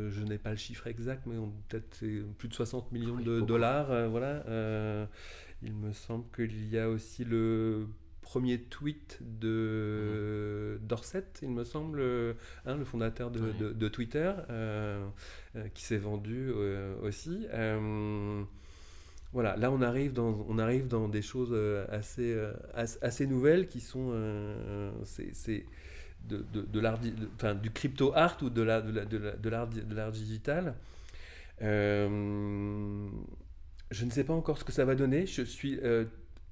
[0.10, 1.36] je n'ai pas le chiffre exact, mais
[1.67, 1.99] peut-être
[2.38, 4.10] plus de 60 millions de dollars.
[4.10, 4.43] voilà.
[5.63, 7.88] Il me semble qu'il y a aussi le
[8.21, 10.88] premier tweet de mhm.
[10.88, 12.02] Dorset, il me semble,
[12.65, 14.34] hein, le fondateur de, de Twitter,
[15.73, 16.52] qui s'est vendu
[17.02, 17.47] aussi.
[19.34, 22.54] Voilà, là on arrive dans, on arrive dans des choses euh, assez, euh,
[23.02, 25.65] assez nouvelles qui sont euh, c'est,
[26.23, 26.99] de, de, l'art,
[27.36, 30.76] enfin, du crypto art ou de, la, de, la, de, l'art, de l'art digital.
[33.93, 35.25] Je ne sais pas encore ce que ça va donner.
[35.25, 35.79] Je suis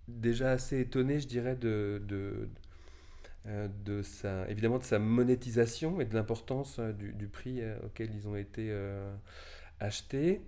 [0.08, 2.49] déjà assez étonné, je dirais, de, de,
[3.86, 8.36] de sa, évidemment de sa monétisation et de l'importance du, du, prix auquel ils ont
[8.36, 8.73] été
[9.80, 10.41] achetés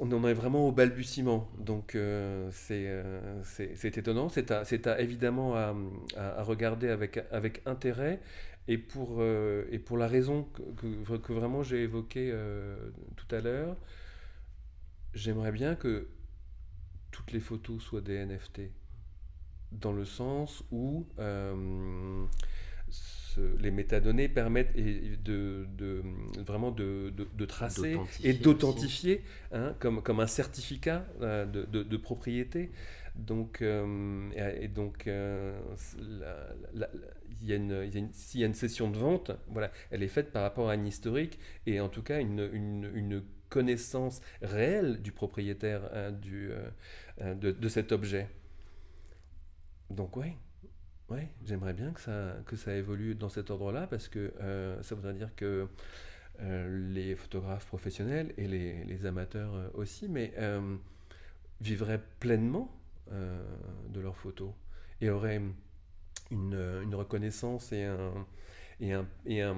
[0.00, 4.28] on en est vraiment au balbutiement, donc euh, euh, c'est étonnant.
[4.28, 8.20] C'est à, évidemment à, regarder avec, avec intérêt
[8.68, 10.44] et pour, euh, et pour la raison
[10.76, 12.34] que, que, vraiment j'ai évoquée
[13.16, 13.76] tout à l'heure.
[15.14, 16.08] J'aimerais bien que
[17.10, 18.62] toutes les photos soient des NFT,
[19.72, 21.06] dans le sens où
[23.58, 25.66] les métadonnées permettent de,
[26.38, 32.70] vraiment de, tracer et d'authentifier hein, comme, comme un certificat euh, de, propriété.
[33.16, 36.22] Donc, euh, et donc, euh, s'il
[38.40, 41.38] y a une session de vente, voilà, elle est faite par rapport à un historique
[41.66, 46.50] et en tout cas une, une, connaissance réelle du propriétaire hein, du,
[47.20, 48.28] de, cet objet.
[49.88, 50.36] donc ouais,
[51.08, 54.34] ouais j'aimerais bien que ça, que ça évolue dans cet ordre-là parce que
[54.82, 55.68] ça voudrait dire que
[56.40, 60.34] les photographes professionnels et les, les amateurs aussi, mais
[61.60, 62.76] vivraient pleinement
[63.10, 64.50] de leurs photos
[65.00, 65.40] et auraient
[66.30, 68.26] une, reconnaissance et un,
[68.80, 69.56] et, un, et un,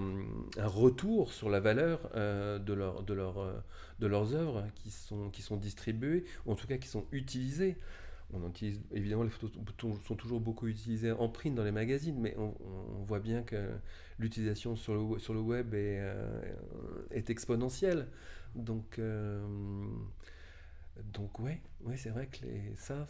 [0.58, 3.52] retour sur la valeur euh, de, leur, de, leur, euh,
[4.00, 7.76] de leurs œuvres qui sont, qui sont distribuées, ou en tout cas qui sont utilisées.
[8.34, 9.50] On utilise, évidemment, les photos
[10.06, 12.52] sont toujours beaucoup utilisées en print dans les magazines, mais on,
[13.06, 13.70] voit bien que
[14.18, 16.42] l'utilisation sur le, sur le web est, euh,
[17.10, 18.06] est exponentielle.
[18.54, 19.40] Donc, euh,
[21.04, 23.06] donc ouais, ouais c'est vrai que ça,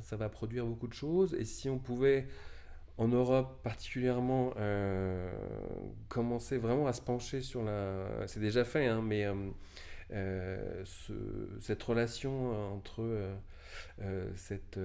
[0.00, 1.34] ça, va produire beaucoup de choses.
[1.34, 2.26] Et si on pouvait
[2.98, 5.32] en Europe particulièrement euh,
[6.08, 8.26] commencer vraiment à se pencher sur la...
[8.26, 9.34] C'est déjà fait, hein, mais euh,
[10.12, 11.12] euh, ce,
[11.60, 13.02] cette relation entre
[14.34, 14.78] cette,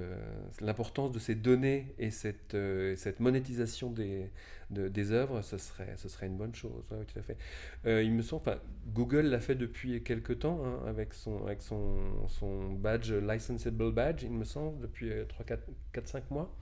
[0.61, 2.55] l'importance de ces données et cette,
[2.95, 4.29] cette monétisation des,
[4.69, 6.85] de, des œuvres, ce serait, ce serait une bonne chose.
[6.89, 7.37] Tout à fait.
[7.85, 8.59] il me semble,
[8.93, 11.97] Google l'a fait depuis quelques temps hein, avec, son, avec son,
[12.27, 16.53] son badge, licensable badge, il me semble, depuis 3-4-5 mois.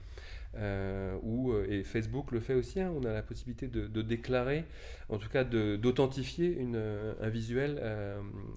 [0.56, 4.64] Euh, euh, et Facebook le fait aussi, hein, on a la possibilité de, déclarer,
[5.08, 7.82] en tout cas d'authentifier euh, un visuel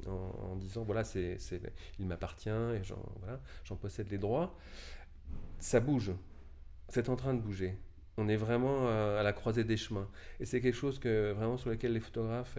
[0.08, 1.04] en, disant voilà,
[2.00, 2.82] il m'appartient et
[3.64, 4.58] j'en possède les droits.
[5.60, 6.12] Ça bouge,
[6.88, 7.78] c'est en train de bouger.
[8.18, 10.10] On est vraiment à la croisée des chemins.
[10.40, 12.58] Et c'est quelque chose que, vraiment sur lequel les photographes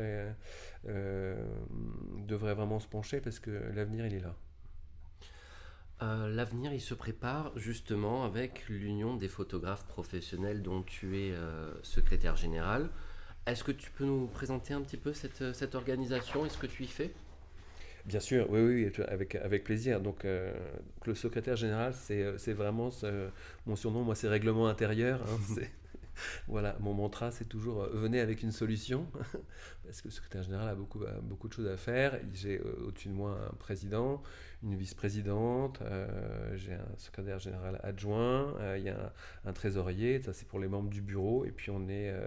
[0.85, 4.35] devraient vraiment se pencher parce que l'avenir, il est là.
[6.03, 11.73] Euh, l'avenir, il se prépare justement avec l'Union des photographes professionnels dont tu es euh,
[11.83, 12.89] secrétaire général.
[13.47, 16.67] Est-ce que tu peux nous présenter un petit peu cette, cette organisation et ce que
[16.67, 17.13] tu y fais?
[18.07, 20.01] Bien sûr, oui, oui, avec, avec plaisir.
[20.01, 20.55] Donc, euh,
[21.05, 22.91] le secrétaire général, c'est vraiment
[23.67, 25.21] mon surnom, moi, c'est règlement intérieur.
[25.23, 25.63] Hein,
[26.49, 29.07] voilà, mon mantra, c'est toujours venez avec une solution,
[29.85, 32.19] parce que le secrétaire général a beaucoup, de choses à faire.
[32.33, 34.23] J'ai au-dessus de moi un président,
[34.63, 39.13] une vice-présidente, euh, j'ai un secrétaire général adjoint, euh, il y a
[39.47, 42.27] un, trésorier, ça c'est pour les membres du bureau, et puis on est euh,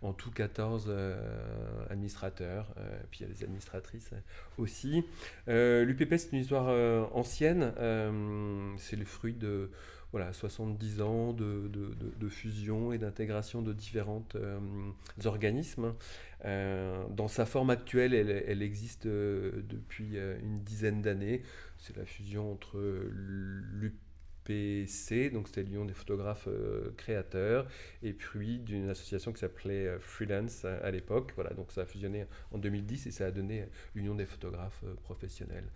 [0.00, 0.92] en tout 14
[1.90, 2.74] administrateurs,
[3.10, 4.10] puis il y a des administratrices
[4.58, 5.04] aussi.
[5.46, 6.68] L'UPP c'est une histoire
[7.14, 7.72] ancienne,
[8.78, 9.70] c'est le fruit de
[10.16, 14.24] voilà, 70 ans de, fusion et d'intégration de différents
[15.24, 15.94] organismes.
[16.44, 21.42] dans sa forme actuelle, elle, existe depuis une dizaine d'années
[21.78, 22.78] c'est la fusion entre
[24.48, 27.68] l'UPC, donc c'était l'Union des photographes euh, créateurs,
[28.02, 31.32] et puis d'une association qui s'appelait euh, Freelance à, l'époque.
[31.34, 34.94] Voilà, donc ça a fusionné en 2010 et ça a donné l'Union des photographes euh,
[35.02, 35.70] professionnels.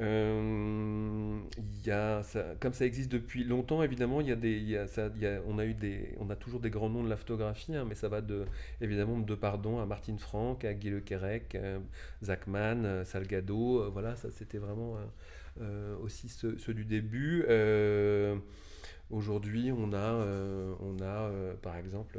[0.00, 1.38] Euh,
[1.84, 2.22] y a,
[2.60, 5.58] comme ça existe depuis longtemps, évidemment, y a des, y a, ça, y a, on,
[5.58, 8.08] a eu des, on a toujours des grands noms de la photographie, hein, mais ça
[8.08, 8.44] va de,
[8.80, 11.56] évidemment de Pardon à Martine Franck, à Guy Le Quérec,
[12.22, 14.98] Zachman, Salgado, voilà, ça c'était vraiment
[15.60, 17.44] euh, aussi ceux, du début.
[17.48, 18.36] Euh,
[19.10, 21.30] aujourd'hui, on a, euh, on a
[21.62, 22.18] par exemple,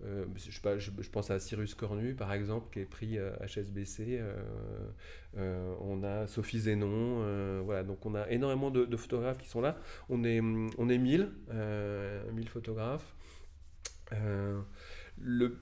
[0.00, 4.20] je, je, pense à Cyrus Cornu, par exemple, qui est pris HSBC.
[5.36, 7.62] on a Sophie Zénon.
[7.64, 9.78] voilà, donc on a énormément de, photographes qui sont là.
[10.08, 11.30] On est, on est 1000,
[12.32, 13.14] 1000 photographes.
[15.20, 15.58] le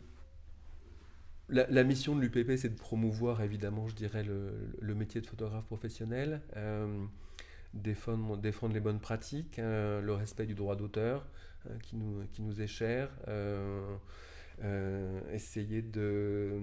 [1.49, 6.41] la, mission de l'UPP, c'est de promouvoir évidemment, je dirais, le, métier de photographe professionnel,
[6.57, 7.05] euh,
[7.75, 8.39] défendre,
[8.73, 11.27] les bonnes pratiques, euh, le respect du droit d'auteur
[11.69, 13.11] euh, qui, nous, qui nous est cher,
[15.33, 16.61] essayer de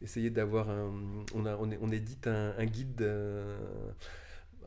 [0.00, 0.92] essayer d'avoir un
[1.34, 3.04] on, a, on, édite un, guide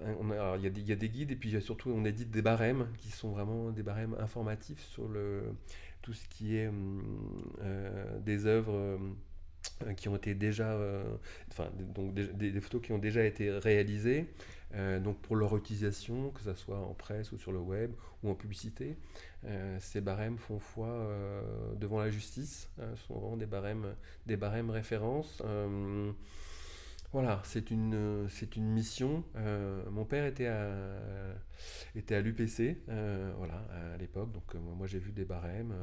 [0.02, 3.32] il y, y, a des guides et puis surtout on édite des barèmes qui sont
[3.32, 5.44] vraiment des barèmes informatifs sur le,
[6.02, 6.70] tout ce qui est
[8.26, 9.00] des œuvres
[9.86, 11.04] euh, qui ont été déjà, euh,
[11.52, 14.26] enfin, donc des, photos qui ont déjà été réalisées,
[14.76, 17.92] euh, donc pour leur utilisation, que ce soit en presse ou sur le web
[18.24, 18.98] ou en publicité.
[19.80, 21.10] ces barèmes font foi
[21.78, 25.42] devant la justice, hein, sont vraiment des barèmes, des barèmes références.
[27.12, 29.24] Voilà, c'est une, c'est une mission.
[29.90, 30.70] mon père était à,
[31.96, 32.78] était à l'UPC,
[33.38, 34.32] voilà, à l'époque.
[34.34, 35.74] Donc moi j'ai vu des barèmes,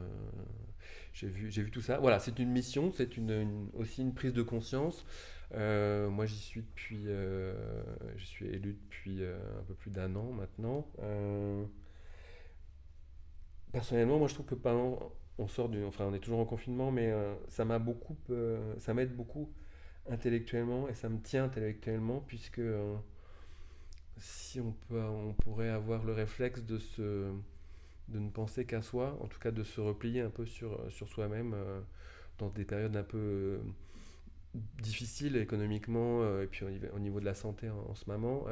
[1.14, 1.98] j'ai vu, j'ai vu tout ça.
[1.98, 5.06] Voilà, c'est une mission, c'est une, aussi une prise de conscience.
[5.54, 7.54] Euh, moi, j'y suis depuis, euh,
[8.16, 10.86] je suis élu depuis euh, un peu plus d'un an maintenant.
[13.72, 16.90] personnellement, moi, je trouve que pendant, on sort du, enfin, on est toujours en confinement,
[16.90, 17.12] mais
[17.48, 18.16] ça m'a beaucoup,
[18.78, 19.52] ça m'aide beaucoup
[20.08, 22.60] intellectuellement et ça me tient intellectuellement puisque
[24.18, 27.32] si on peut, on pourrait avoir le réflexe de se
[28.08, 31.08] de ne penser qu'à soi, en tout cas de se replier un peu sur, sur
[31.08, 31.56] soi-même
[32.38, 33.60] dans des périodes un peu
[34.82, 38.44] difficiles économiquement et puis au niveau, de la santé en, ce moment.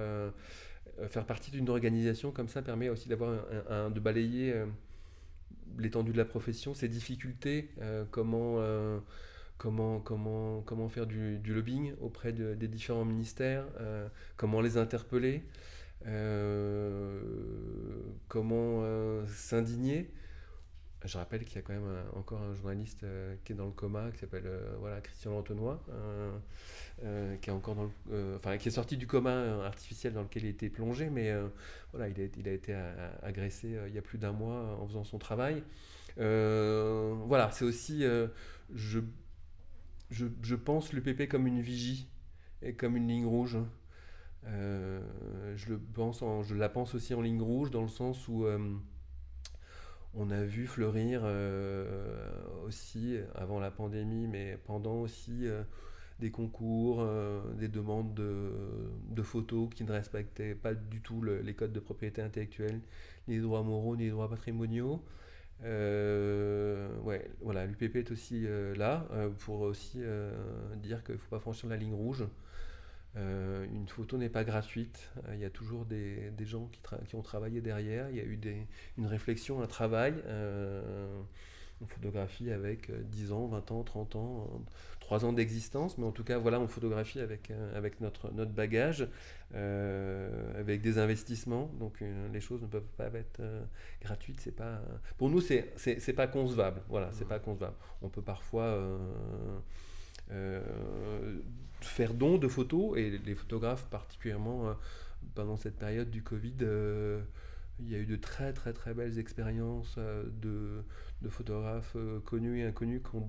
[1.08, 4.54] faire partie d'une organisation comme ça permet aussi d'avoir un, de balayer
[5.78, 7.70] l'étendue de la profession, ses difficultés,
[8.10, 8.60] comment
[9.58, 15.44] comment, comment, comment faire du, lobbying auprès des différents ministères, euh, comment les interpeller,
[16.06, 17.20] euh,
[18.28, 20.10] comment euh, s'indigner.
[21.04, 23.04] Je rappelle qu'il y a quand même encore un journaliste
[23.44, 24.48] qui est dans le coma, qui s'appelle
[24.78, 25.84] voilà, Christian Lantenois,
[27.42, 27.76] qui est encore
[28.36, 31.30] enfin, qui est sorti du coma artificiel dans lequel il était plongé, mais
[31.92, 32.74] voilà, il a, été
[33.22, 35.62] agressé il y a plus d'un mois en faisant son travail.
[36.16, 38.02] voilà, c'est aussi,
[38.74, 39.00] je
[40.10, 42.08] je, pense l'UPP comme une vigie
[42.62, 43.58] et comme une ligne rouge.
[44.46, 45.00] Euh,
[45.56, 48.58] je, le pense je la pense aussi en ligne rouge dans le sens où euh,
[50.16, 51.86] on a vu fleurir euh,
[52.66, 55.46] aussi avant la pandémie, mais pendant aussi
[56.20, 57.06] des concours,
[57.58, 62.80] des demandes de, photos qui ne respectaient pas du tout les codes de propriété intellectuelle,
[63.28, 65.02] ni les droits moraux, ni les droits patrimoniaux.
[65.62, 70.00] Euh, ouais, voilà, l'UPP est aussi euh, là euh, pour aussi
[70.76, 72.24] dire qu'il ne faut pas franchir la ligne rouge.
[73.16, 75.10] Une photo n'est pas gratuite.
[75.32, 78.10] Il y a toujours des, des gens qui, qui, ont travaillé derrière.
[78.10, 78.66] Il y a eu des,
[78.98, 80.14] une réflexion, un travail.
[81.80, 84.50] on photographie avec 10 ans, 20 ans, 30 ans,
[85.00, 85.96] 3 ans d'existence.
[85.98, 89.08] Mais en tout cas, voilà, on photographie avec, avec notre, notre bagage.
[89.56, 91.70] Euh, avec des investissements.
[91.78, 93.62] Donc euh, les choses ne peuvent pas être euh,
[94.02, 94.40] gratuites.
[94.40, 94.80] C'est pas
[95.16, 96.82] pour nous c'est c'est pas concevable.
[96.88, 97.76] Voilà, c'est pas concevable.
[98.02, 98.76] On peut parfois
[101.80, 104.74] faire don de photos et les photographes particulièrement
[105.34, 106.56] pendant cette période du Covid.
[107.80, 110.82] il y a eu de très très très belles expériences de,
[111.22, 113.28] de, photographes connus et inconnus qui ont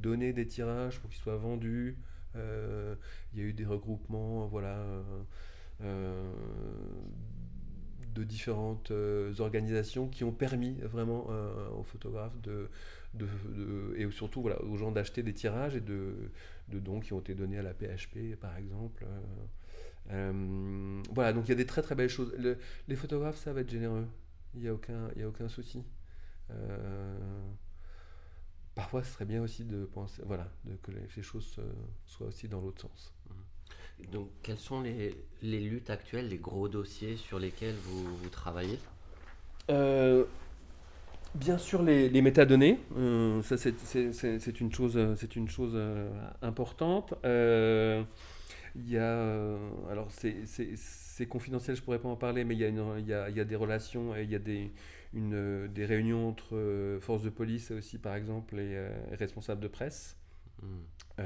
[0.00, 1.98] donné des tirages pour qu'ils soient vendus.
[2.34, 4.78] il y a eu des regroupements, voilà,
[5.82, 6.32] euh,
[8.14, 12.70] de différentes euh, organisations qui ont permis vraiment euh, aux photographes de,
[13.14, 16.30] de, et surtout voilà, aux gens d'acheter des tirages et de,
[16.68, 19.06] de, dons qui ont été donnés à la PHP par exemple.
[20.08, 22.34] voilà, donc il y a des très très belles choses.
[22.88, 24.06] les photographes, ça va être généreux.
[24.54, 25.84] Il n'y a, aucun, il a aucun souci.
[28.74, 31.60] parfois, ce serait bien aussi de penser, voilà, de, que les, choses
[32.06, 33.14] soient aussi dans l'autre sens.
[33.28, 34.10] Mmh.
[34.10, 38.78] Donc, quelles sont les, les, luttes actuelles, les gros dossiers sur lesquels vous, vous travaillez?
[39.70, 40.24] Euh,
[41.36, 42.78] Bien sûr, les, les métadonnées.
[42.96, 46.08] Euh, ça, c'est une chose, c'est une chose euh,
[46.42, 47.14] importante.
[48.74, 49.56] Il y a,
[49.90, 52.68] alors c'est confidentiel, je pourrais pas en parler, mais il y a,
[52.98, 54.72] y a, y a des relations et il y a des,
[55.14, 60.16] une, des réunions entre forces de police et aussi, par exemple, les responsables de presse.
[60.62, 61.16] Hmm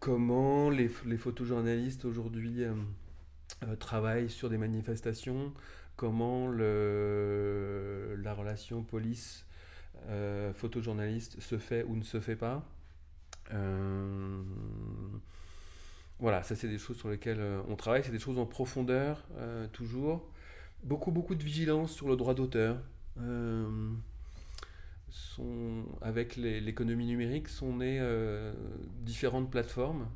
[0.00, 2.74] comment les, les photojournalistes aujourd'hui euh,
[3.62, 5.52] euh, travaillent sur des manifestations,
[6.00, 9.44] comment la relation police
[10.08, 12.64] euh, se fait ou ne se fait pas.
[16.18, 19.26] voilà, ça c'est des choses sur lesquelles on travaille, c'est des choses en profondeur
[19.74, 20.26] toujours.
[20.84, 22.78] Beaucoup beaucoup de vigilance sur le droit d'auteur
[26.00, 28.54] avec l'économie numérique, sont nées euh,
[29.02, 30.08] différentes plateformes.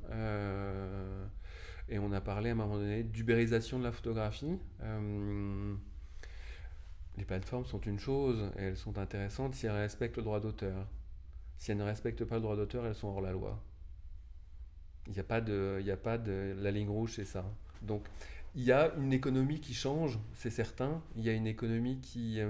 [1.91, 4.59] Euh, et on a parlé à un moment donné d'ubérisation de la photographie.
[4.83, 5.75] Euh,
[7.17, 10.87] les plateformes sont une chose, elles sont intéressantes si elles respectent le droit d'auteur.
[11.59, 13.63] Si elles ne respectent pas le droit d'auteur, elles sont hors la loi.
[15.07, 17.45] Il n'y a pas de, a pas de, la ligne rouge, c'est ça.
[17.83, 18.05] Donc,
[18.55, 21.03] il y a une économie qui change, c'est certain.
[21.17, 22.41] Il y a une économie qui,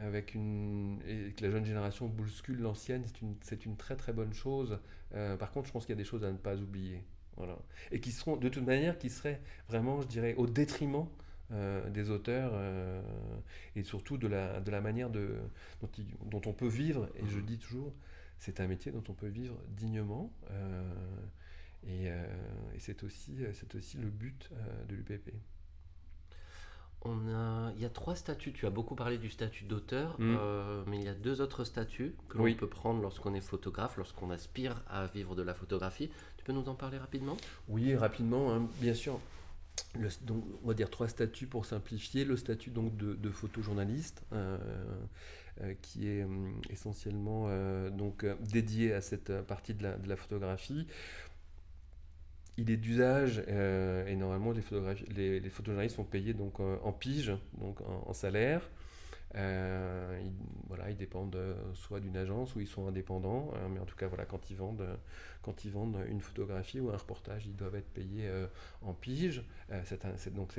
[0.00, 3.04] avec une et que la jeune génération bouscule l'ancienne,
[3.42, 4.78] c'est une, une très très bonne chose.
[5.14, 7.04] Euh, par contre, je pense qu'il y a des choses à ne pas oublier.
[7.36, 7.58] Voilà.
[7.90, 11.06] Et qui seront de toute manière, qui seraient vraiment, je dirais, au détriment
[11.52, 13.02] euh, des auteurs euh,
[13.76, 15.36] et surtout de la, de la manière de,
[15.80, 15.90] dont,
[16.26, 17.08] dont on peut vivre.
[17.16, 17.44] Et je mmh.
[17.44, 17.94] dis toujours,
[18.38, 20.32] c'est un métier dont on peut vivre dignement.
[21.86, 24.50] et, et c'est, aussi, c'est aussi le but
[24.88, 25.32] de l'UPP.
[27.02, 28.52] On a, il y a trois statuts.
[28.52, 30.36] Tu as beaucoup parlé du statut d'auteur, mm.
[30.38, 33.96] euh, mais il y a deux autres statuts que l'on peut prendre lorsqu'on est photographe,
[33.96, 36.10] lorsqu'on aspire à vivre de la photographie.
[36.36, 37.36] Tu peux nous en parler rapidement?
[37.68, 39.18] Oui, rapidement, hein, bien sûr.
[40.22, 42.26] donc, on va dire trois statuts pour simplifier.
[42.26, 44.58] Le statut donc de, photojournaliste, euh,
[45.62, 46.26] euh, qui est
[46.68, 47.48] essentiellement
[47.90, 50.86] donc dédié à cette partie de la, de la photographie
[52.60, 57.32] il est d'usage et normalement les, photographies, les, les photojournalistes sont payés donc en pige,
[57.58, 58.62] donc en salaire.
[59.36, 60.32] Euh, ils,
[60.66, 63.94] voilà, ils dépendent euh, soit d'une agence ou ils sont indépendants, hein, mais en tout
[63.94, 64.86] cas, voilà, quand ils vendent,
[65.42, 68.46] quand ils vendent une photographie ou un reportage, ils doivent être payés euh,
[68.82, 69.44] en pige.
[70.34, 70.58] donc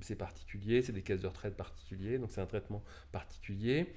[0.00, 3.94] c'est particulier, c'est des caisses de retraite particuliers, donc c'est un traitement particulier.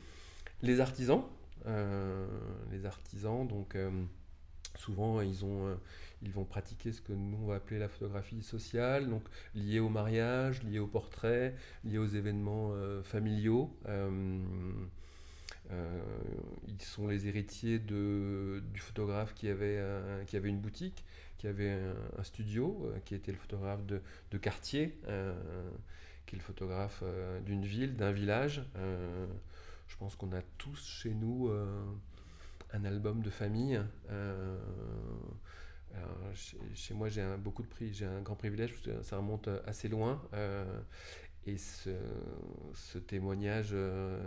[0.62, 1.24] Les artisans,
[1.66, 3.78] les artisans, donc
[4.76, 5.78] souvent ils ont
[6.22, 9.24] ils vont pratiquer ce que nous on va appeler la photographie sociale, donc
[9.56, 13.76] liée au mariage, liée au portrait, liée aux événements euh, familiaux.
[13.88, 14.40] Euh,
[15.72, 16.02] euh,
[16.68, 19.80] ils sont les héritiers de, du photographe qui avait,
[20.26, 21.06] qui avait une boutique,
[21.38, 21.80] qui avait
[22.18, 24.02] un, studio, qui était le photographe de,
[24.32, 24.98] de quartier,
[26.26, 27.04] qui est le photographe
[27.46, 28.64] d'une ville, d'un village.
[29.88, 31.52] je pense qu'on a tous chez nous
[32.74, 33.80] un album de famille
[36.74, 40.22] chez, moi, j'ai beaucoup de prix, un grand privilège, ça remonte euh, assez loin.
[40.34, 40.64] Euh,
[41.46, 41.90] et ce,
[43.08, 44.20] témoignage euh,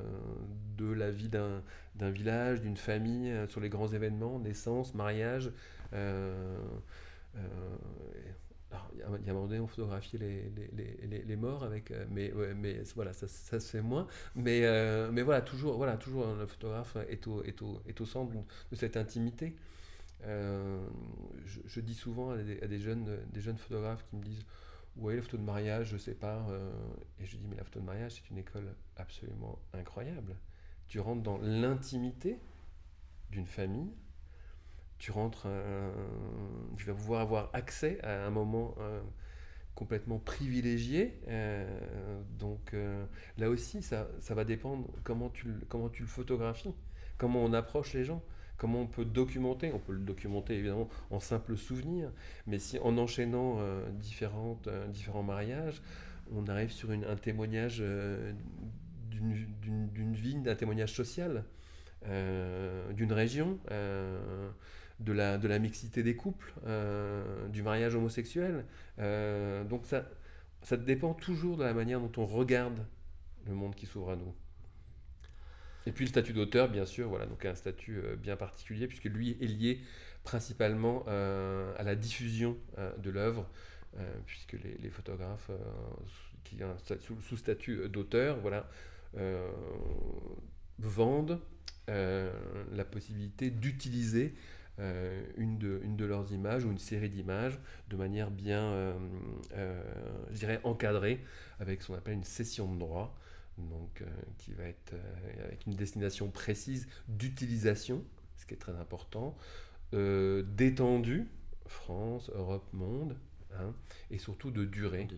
[0.76, 1.62] de la vie d'un
[2.10, 5.52] village, d'une famille, sur les grands événements, naissance, mariage.
[5.92, 5.98] il
[8.98, 11.68] y a un moment donné, on photographiait les, morts,
[12.10, 12.32] mais,
[12.96, 14.08] voilà, ça, se fait moins.
[14.34, 17.26] Mais, voilà, toujours, le photographe est
[18.00, 19.54] au centre de cette intimité.
[20.24, 20.86] Euh,
[21.44, 24.44] je, dis souvent à des, jeunes, des jeunes photographes qui me disent
[24.96, 26.46] Ouais, la photo de mariage, je sais pas.
[26.50, 26.70] Euh,
[27.18, 30.36] et je dis Mais la photo de mariage, c'est une école absolument incroyable.
[30.88, 32.38] Tu rentres dans l'intimité
[33.30, 33.90] d'une famille,
[34.98, 35.48] tu rentres,
[36.76, 38.76] tu vas pouvoir avoir accès à un moment
[39.74, 41.18] complètement privilégié.
[41.28, 42.74] Euh, donc
[43.38, 46.74] là aussi, ça, ça, va dépendre comment tu, comment tu le photographies,
[47.16, 48.22] comment on approche les gens.
[48.62, 52.12] Comment on peut documenter On peut le documenter évidemment en simple souvenir,
[52.46, 53.88] mais si en enchaînant euh,
[54.68, 55.82] euh, différents mariages,
[56.30, 58.32] on arrive sur un témoignage euh,
[59.10, 61.42] d'une vie, d'un témoignage social,
[62.06, 66.54] d'une région, de, la, de la mixité des couples,
[67.48, 68.64] du mariage homosexuel.
[68.96, 70.04] donc ça,
[70.62, 72.86] ça dépend toujours de la manière dont on regarde
[73.44, 74.32] le monde qui s'ouvre à nous.
[75.86, 79.04] Et puis le statut d'auteur, bien sûr, voilà, donc un statut euh, bien particulier, puisque
[79.04, 79.80] lui est lié
[80.24, 83.48] principalement euh, à la diffusion euh, de l'œuvre,
[84.24, 85.50] puisque les, photographes
[86.44, 86.74] qui ont
[87.20, 88.66] sous, statut d'auteur, voilà,
[90.78, 91.38] vendent
[91.88, 94.34] la possibilité d'utiliser
[95.36, 97.60] une, de, une de leurs images ou une série d'images
[97.90, 98.96] de manière bien,
[99.50, 101.22] je dirais, encadrée,
[101.60, 103.14] avec ce qu'on appelle une cession de droit
[103.58, 104.06] donc, euh,
[104.38, 108.04] qui va être euh, avec une destination précise d'utilisation,
[108.36, 109.36] ce qui est très important,
[109.94, 111.28] euh, d'étendue,
[111.66, 113.16] France, Europe, monde,
[113.54, 113.74] hein,
[114.10, 115.08] et surtout de durée.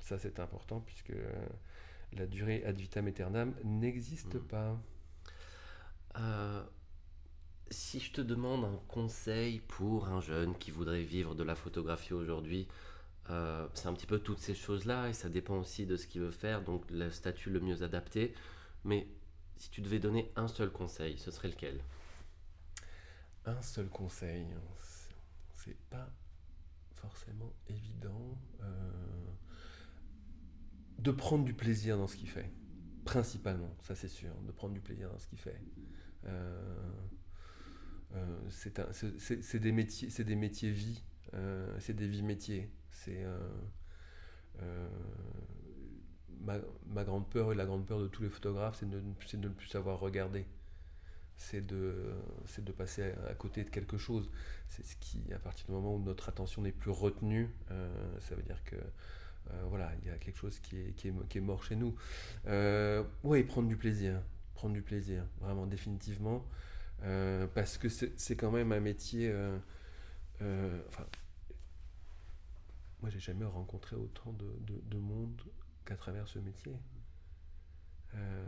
[0.00, 1.12] Ça, c'est important puisque
[2.12, 4.46] la durée ad vitam aeternam n'existe mm.
[4.46, 4.80] pas.
[7.70, 12.12] si je te demande un conseil pour un jeune qui voudrait vivre de la photographie
[12.12, 12.68] aujourd'hui,
[13.30, 16.20] euh, c'est un petit peu toutes ces choses-là et ça dépend aussi de ce qu'il
[16.20, 18.34] veut faire, donc le statut le mieux adapté.
[18.84, 19.08] Mais
[19.56, 21.80] si tu devais donner un seul conseil, ce serait lequel?
[23.46, 24.46] Un seul conseil,
[25.54, 26.10] c'est pas
[26.92, 28.38] forcément évident.
[28.60, 29.24] Euh,
[30.98, 32.50] de prendre du plaisir dans ce qu'il fait,
[33.04, 35.60] principalement, ça c'est sûr, de prendre du plaisir dans ce qu'il fait.
[36.24, 36.88] Euh,
[38.48, 41.02] c'est des métiers, c'est des métiers vie,
[41.78, 42.70] c'est des vies métiers.
[42.94, 43.38] C'est euh,
[44.62, 44.88] euh,
[46.40, 49.52] ma, grande peur et la grande peur de tous les photographes, c'est de, de, ne
[49.52, 50.46] plus savoir regarder.
[51.36, 52.14] C'est de,
[52.58, 54.30] de passer à, côté de quelque chose.
[54.68, 57.90] C'est ce qui, à partir du moment où notre attention n'est plus retenue, euh,
[58.20, 58.76] ça veut dire que
[59.68, 61.94] voilà, il y a quelque chose qui est, qui est, qui est mort chez nous.
[63.24, 64.22] oui, prendre du plaisir.
[64.54, 66.46] Prendre du plaisir, vraiment, définitivement.
[67.54, 69.34] parce que c'est quand même un métier.
[70.40, 71.06] enfin,
[73.04, 75.38] moi, j'ai jamais rencontré autant de, monde
[75.84, 76.72] qu'à travers ce métier.
[78.14, 78.44] Euh,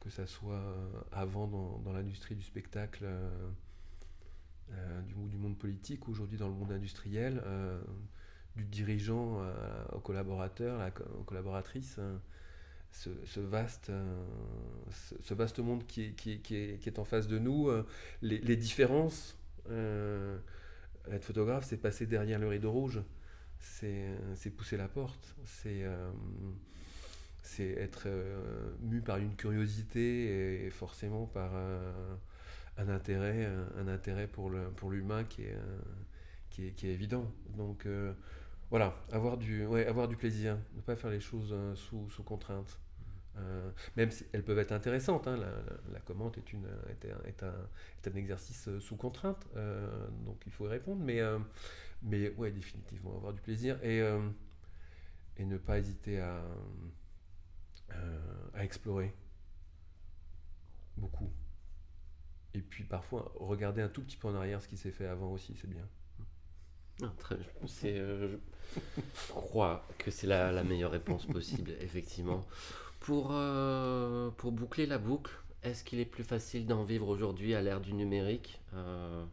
[0.00, 0.62] que ça soit
[1.12, 1.46] avant
[1.82, 3.50] dans, l'industrie du spectacle, euh,
[4.72, 7.42] euh, du, monde politique, aujourd'hui dans le monde industriel,
[8.54, 9.40] du dirigeant
[9.92, 11.98] au collaborateur, la, aux collaboratrices,
[12.90, 13.90] ce, vaste,
[14.90, 16.14] ce, vaste monde qui
[16.50, 17.70] est, en face de nous,
[18.20, 19.38] les différences
[21.10, 23.02] être photographe, c'est passer derrière le rideau rouge,
[23.58, 26.10] c'est pousser la porte, c'est euh,
[27.58, 33.48] être euh, mu par une curiosité et forcément par un, intérêt,
[33.78, 34.50] un, intérêt pour
[34.90, 37.30] l'humain qui, est, évident.
[37.56, 37.86] Donc
[38.70, 39.66] voilà, avoir du,
[40.18, 42.78] plaisir, ne pas faire les choses sous contrainte.
[43.38, 45.26] Euh, même si elles peuvent être intéressantes.
[45.28, 45.36] Hein,
[45.92, 46.54] la, commande est,
[47.42, 51.02] un, exercice euh, sous contrainte, euh, donc il faut y répondre.
[51.02, 51.38] Mais, euh,
[52.02, 54.02] ouais, définitivement, avoir du plaisir et,
[55.38, 56.42] ne pas hésiter à,
[58.58, 59.14] explorer
[60.96, 61.30] beaucoup.
[62.54, 65.30] Et puis parfois, regarder un tout petit peu en arrière ce qui s'est fait avant
[65.30, 65.86] aussi, c'est bien.
[67.02, 67.36] Ah, très,
[67.84, 68.38] euh,
[68.74, 72.42] je crois que c'est la, meilleure réponse possible, effectivement.
[73.06, 75.30] Pour, euh, pour boucler la boucle,
[75.62, 79.24] est-ce qu'il est plus facile d'en vivre aujourd'hui à l'ère du numérique euh,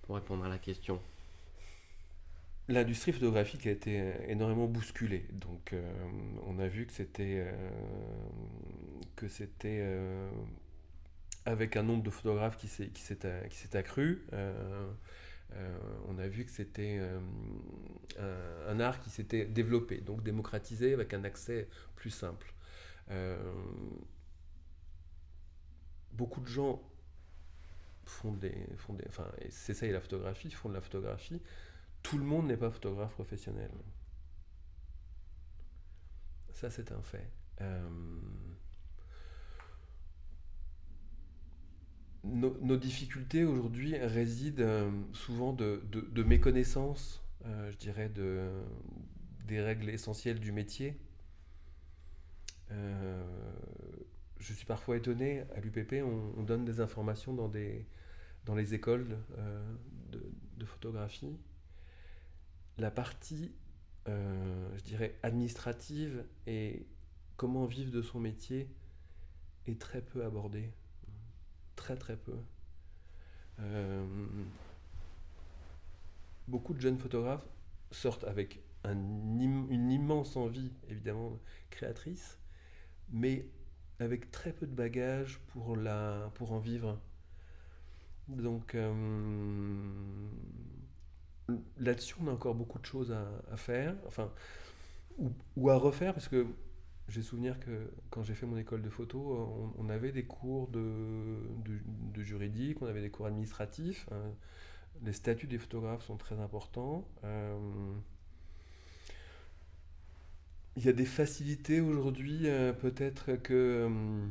[0.00, 1.02] Pour répondre à la question?
[2.68, 5.26] L'industrie photographique a été énormément bousculée.
[5.32, 5.82] Donc, euh,
[6.46, 7.46] on a vu que c'était
[11.44, 14.24] avec un nombre de photographes qui s'est accru.
[16.08, 17.02] on a vu que c'était
[18.66, 22.54] un, art qui s'était développé, donc démocratisé avec un accès plus simple.
[23.10, 23.52] Euh,
[26.12, 26.82] beaucoup de gens
[28.04, 31.40] font des, font des enfin, c'est ça et la photographie, font de la photographie.
[32.02, 33.70] Tout le monde n'est pas photographe professionnel.
[36.52, 37.30] Ça, c'est un fait.
[37.60, 37.88] Euh,
[42.24, 48.50] nos, difficultés aujourd'hui résident euh, souvent de, de, de méconnaissance, je dirais, de,
[49.46, 50.98] des règles essentielles du métier.
[52.72, 53.22] Euh,
[54.38, 59.74] je suis parfois étonné, à l'UPP, on, on, donne des informations dans, les écoles euh,
[60.56, 61.38] de, photographie.
[62.78, 63.52] La partie,
[64.08, 66.86] euh, je dirais, administrative et
[67.36, 68.68] comment vivre de son métier
[69.66, 70.70] est très peu abordée.
[71.76, 72.36] Très très peu.
[76.48, 77.46] Beaucoup de jeunes photographes
[77.90, 82.39] sortent avec un, une immense envie, évidemment, créatrice,
[83.10, 83.46] mais
[83.98, 86.98] avec très peu de bagages pour, la, pour en vivre.
[88.28, 88.92] Donc euh,
[91.78, 94.32] là-dessus, on a encore beaucoup de choses à, faire, enfin,
[95.56, 96.46] ou, à refaire, parce que
[97.08, 100.80] j'ai souvenir que quand j'ai fait mon école de photo, on, avait des cours de,
[101.64, 101.78] de,
[102.14, 104.06] de, juridique, on avait des cours administratifs.
[104.12, 104.32] Hein.
[105.02, 107.08] Les statuts des photographes sont très importants.
[107.24, 107.58] Euh,
[110.80, 113.52] il y a des facilités aujourd'hui, euh, peut-être que
[113.86, 114.26] euh,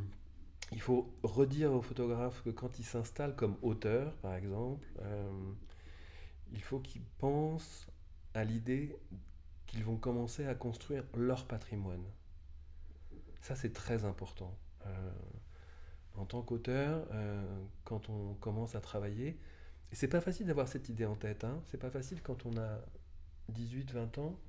[0.72, 5.30] il faut redire aux photographes que quand ils s'installent comme auteurs, par exemple, euh,
[6.52, 7.86] il faut qu'ils pensent
[8.34, 8.98] à l'idée
[9.68, 12.04] qu'ils vont commencer à construire leur patrimoine.
[13.42, 14.58] Ça, c'est très important.
[16.18, 17.08] En tant qu'auteur,
[17.84, 19.38] quand on commence à travailler,
[19.92, 22.80] c'est pas facile d'avoir cette idée en tête, hein, c'est pas facile quand on a
[23.54, 24.40] 18-20 ans,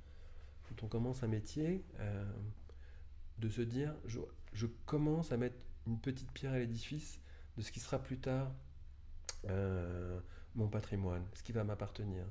[0.71, 2.25] quand on commence un métier, euh,
[3.39, 7.19] de se dire je, commence à mettre une petite pierre à l'édifice
[7.57, 8.51] de ce qui sera plus tard
[9.49, 10.19] euh,
[10.55, 12.23] mon patrimoine, ce qui va m'appartenir.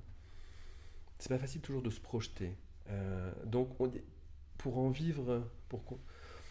[1.19, 2.57] C'est pas facile toujours de se projeter.
[2.89, 3.91] Euh, donc, on,
[4.57, 5.83] pour en vivre, pour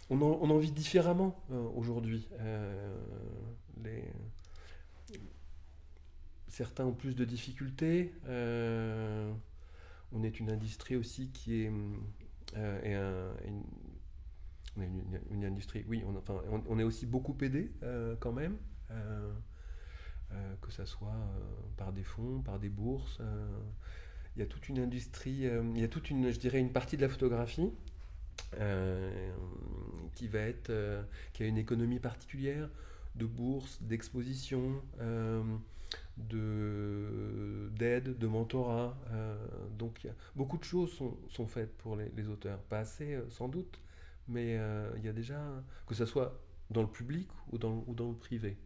[0.10, 1.44] on en, on vit différemment
[1.76, 2.28] aujourd'hui.
[6.50, 8.14] certains ont plus de difficultés.
[10.12, 11.72] On est une industrie aussi qui est,
[12.56, 13.34] euh, est un,
[14.78, 18.58] une, industrie, oui, on, enfin, on, est aussi beaucoup aidé euh, quand même,
[18.92, 19.32] euh,
[20.32, 21.40] euh que ça soit euh,
[21.78, 23.20] par des fonds, par des bourses.
[24.36, 26.96] Il y a toute une industrie, il y a toute une, je dirais, une partie
[26.98, 27.72] de la photographie
[30.16, 30.72] qui va être,
[31.34, 32.70] qui a une économie particulière
[33.16, 34.82] de bourses, d'expositions
[36.18, 38.98] de d'aide, de mentorat.
[39.12, 39.36] Euh,
[39.78, 40.92] donc beaucoup de choses
[41.30, 42.60] sont, faites pour les, auteurs.
[42.64, 43.80] Pas assez euh, sans doute,
[44.28, 45.42] mais euh, il y a déjà,
[45.88, 48.58] que ce soit dans le public ou dans, le privé.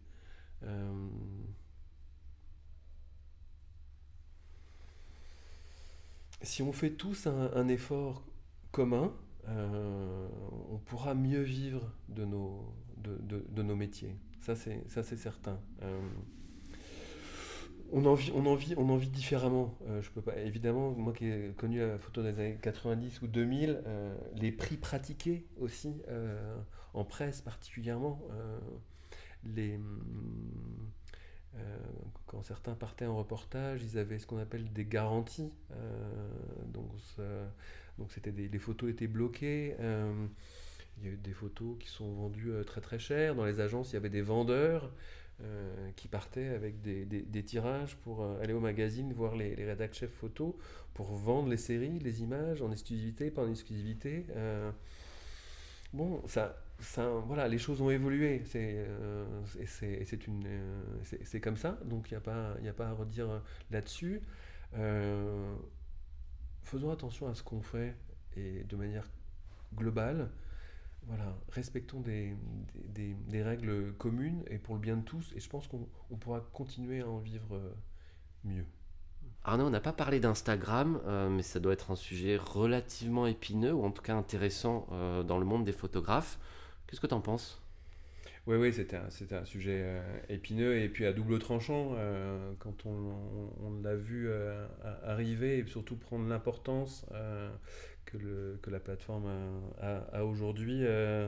[6.42, 8.26] Si on fait tous un, effort
[8.72, 9.14] commun,
[9.48, 14.18] on pourra mieux vivre de nos, de nos métiers.
[14.42, 15.58] Ça, c'est certain
[17.94, 18.16] on en
[18.96, 19.78] vit, différemment.
[19.88, 23.82] Euh, peux pas, évidemment, moi qui ai connu la photo des années 90 ou 2000,
[23.86, 26.58] euh, les prix pratiqués aussi, euh,
[26.94, 28.20] en presse particulièrement,
[29.44, 29.80] les,
[31.56, 31.78] euh,
[32.26, 35.54] quand certains partaient en reportage, ils avaient ce qu'on appelle des garanties.
[36.68, 36.90] donc,
[38.10, 39.76] c'était des, les photos étaient bloquées.
[40.98, 43.36] il y a eu des photos qui sont vendues très très chères.
[43.36, 44.92] Dans les agences, il y avait des vendeurs.
[45.44, 49.94] Euh, qui partaient avec des, tirages pour euh, aller au magazine, voir les, les rédacteurs
[49.94, 50.58] chefs photo,
[50.94, 54.26] pour vendre les séries, les images en exclusivité, pas en exclusivité.
[54.36, 54.72] Euh,
[55.92, 58.42] bon, ça, ça, voilà, les choses ont évolué.
[58.46, 58.88] C'est
[61.24, 61.78] c'est comme ça.
[61.86, 64.22] Donc il n'y a pas, a pas à redire là-dessus.
[66.64, 67.96] Faisons attention à ce qu'on fait
[68.38, 69.10] et de manière
[69.76, 70.30] globale.
[71.08, 72.36] Voilà, respectons des,
[73.28, 75.34] des, règles communes et pour le bien de tous.
[75.36, 77.74] Et je pense qu'on on pourra continuer à en vivre euh,
[78.46, 78.66] mieux.
[79.46, 83.74] Arnaud, on n'a pas parlé d'Instagram, euh, mais ça doit être un sujet relativement épineux,
[83.74, 86.40] ou en tout cas intéressant euh, dans le monde des photographes.
[86.88, 87.62] Qu'est-ce que tu en penses?
[88.48, 92.86] Oui, oui, c'était un, un sujet euh, épineux et puis à double tranchant euh, quand
[92.86, 94.66] on, on- on l'a vu euh,
[95.04, 97.06] arriver et surtout prendre l'importance
[98.06, 99.26] que, le, que la plateforme
[99.82, 100.80] a, a- aujourd'hui.
[100.84, 101.28] euh,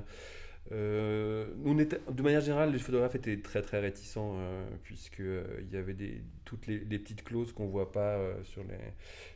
[0.71, 1.77] euh, on
[2.11, 5.93] de manière générale, les photographes étaient très très réticents euh, puisque euh, il y avait
[5.93, 8.73] des, toutes les, petites clauses qu'on voit pas euh, sur les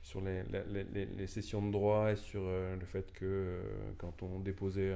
[0.02, 2.42] sur les, les- les- sessions de droit et sur
[2.80, 3.60] le fait que
[4.00, 4.96] quand on déposait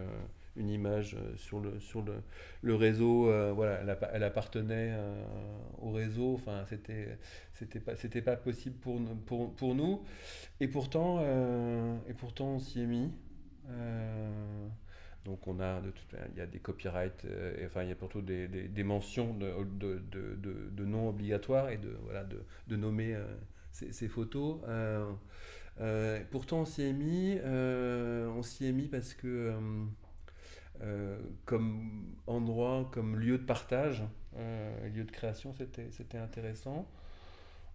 [0.55, 2.21] une image euh, sur le sur le,
[2.61, 5.23] le réseau, euh, voilà, elle, elle appartenait euh,
[5.81, 6.35] au réseau.
[6.35, 10.03] Enfin, c'était pas pas possible pour pour, pour nous.
[10.59, 11.21] Et pourtant
[12.07, 13.11] et pourtant on s'y est mis.
[15.25, 17.25] Donc on a de toute il y a des copyrights,
[17.65, 21.95] enfin il y a plutôt des, des, mentions de, de, de, non obligatoires et de
[22.03, 22.25] voilà
[22.67, 23.17] de, nommer
[23.71, 24.59] ces, ces photos.
[26.31, 29.53] Pourtant on s'y est mis, on s'y est mis parce que
[31.45, 34.03] comme endroit, comme lieu de partage,
[34.37, 36.87] euh, lieu de création, c'était intéressant.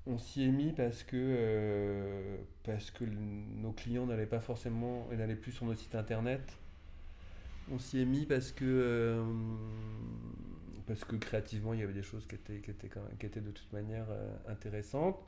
[0.07, 5.17] On s'y est mis parce que, euh, parce que nos clients n'allaient pas forcément, et
[5.17, 6.41] n'allaient plus sur notre site internet.
[7.71, 9.23] On s'y est mis parce que, euh,
[10.87, 13.27] parce que créativement, il y avait des choses qui étaient, qui étaient, quand même- qui
[13.27, 15.19] étaient de toute manière euh, intéressantes.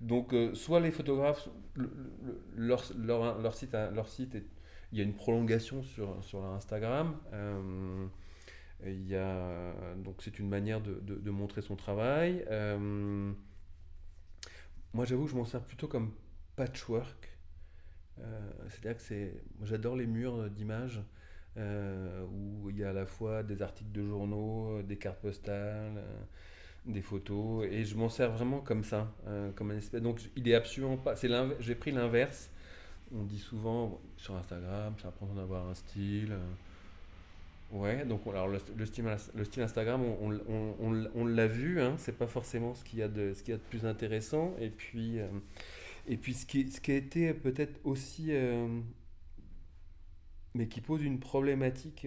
[0.00, 1.92] Donc, euh, soit les photographes, le-
[2.24, 4.46] le- leur, leur, leur site, leur site est-
[4.94, 7.16] il y a une prolongation sur, sur Instagram.
[7.34, 8.06] euh,
[8.86, 9.72] il y a,
[10.04, 12.44] donc, c'est une manière de, de- montrer son travail.
[12.50, 13.32] Euh,
[14.92, 16.12] moi, j'avoue que je m'en sers plutôt comme
[16.56, 17.28] patchwork.
[18.20, 21.02] Euh, C'est-à-dire que c'est, j'adore les murs d'images
[22.32, 26.02] où il y a à la fois des articles de journaux, des cartes postales,
[26.86, 29.14] des photos, et je m'en sers vraiment comme ça.
[30.02, 31.16] Donc, il est absolument pas.
[31.16, 31.28] C'est
[31.60, 32.50] J'ai pris l'inverse.
[33.16, 36.32] On dit souvent sur Instagram, c'est important d'avoir un style.
[36.32, 36.52] euh,
[37.72, 39.04] Ouais, donc alors le, le style,
[39.34, 43.34] le style Instagram, on, l'a vu, hein, c'est pas forcément ce qu'il y a de,
[43.70, 44.54] plus intéressant.
[44.60, 45.26] Et puis, euh,
[46.06, 48.68] et puis ce, qui, a été peut-être aussi, euh,
[50.54, 52.06] mais qui pose une problématique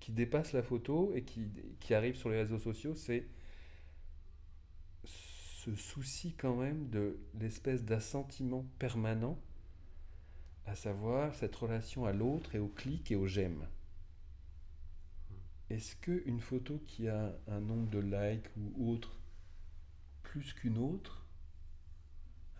[0.00, 1.48] qui dépasse la photo et qui,
[1.80, 3.26] qui arrive sur les réseaux sociaux, c'est
[5.04, 9.36] ce souci quand même de l'espèce d'assentiment permanent,
[10.66, 13.66] à savoir cette relation à l'autre et au clic et au j'aime.
[15.70, 19.18] Est-ce qu'une photo qui a un nombre de likes ou autre
[20.22, 21.24] plus qu'une autre,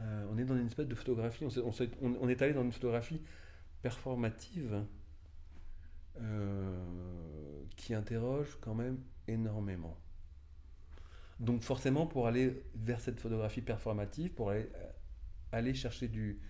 [0.00, 3.20] euh, on est dans une espèce de photographie, on, est allé dans une photographie
[3.82, 4.84] performative
[6.20, 8.98] euh, qui interroge quand même
[9.28, 9.96] énormément.
[11.38, 14.70] Donc forcément, pour aller vers cette photographie performative, pour aller,
[15.52, 16.40] euh, chercher du,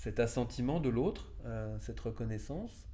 [0.00, 2.88] cet assentiment de l'autre, euh, cette reconnaissance,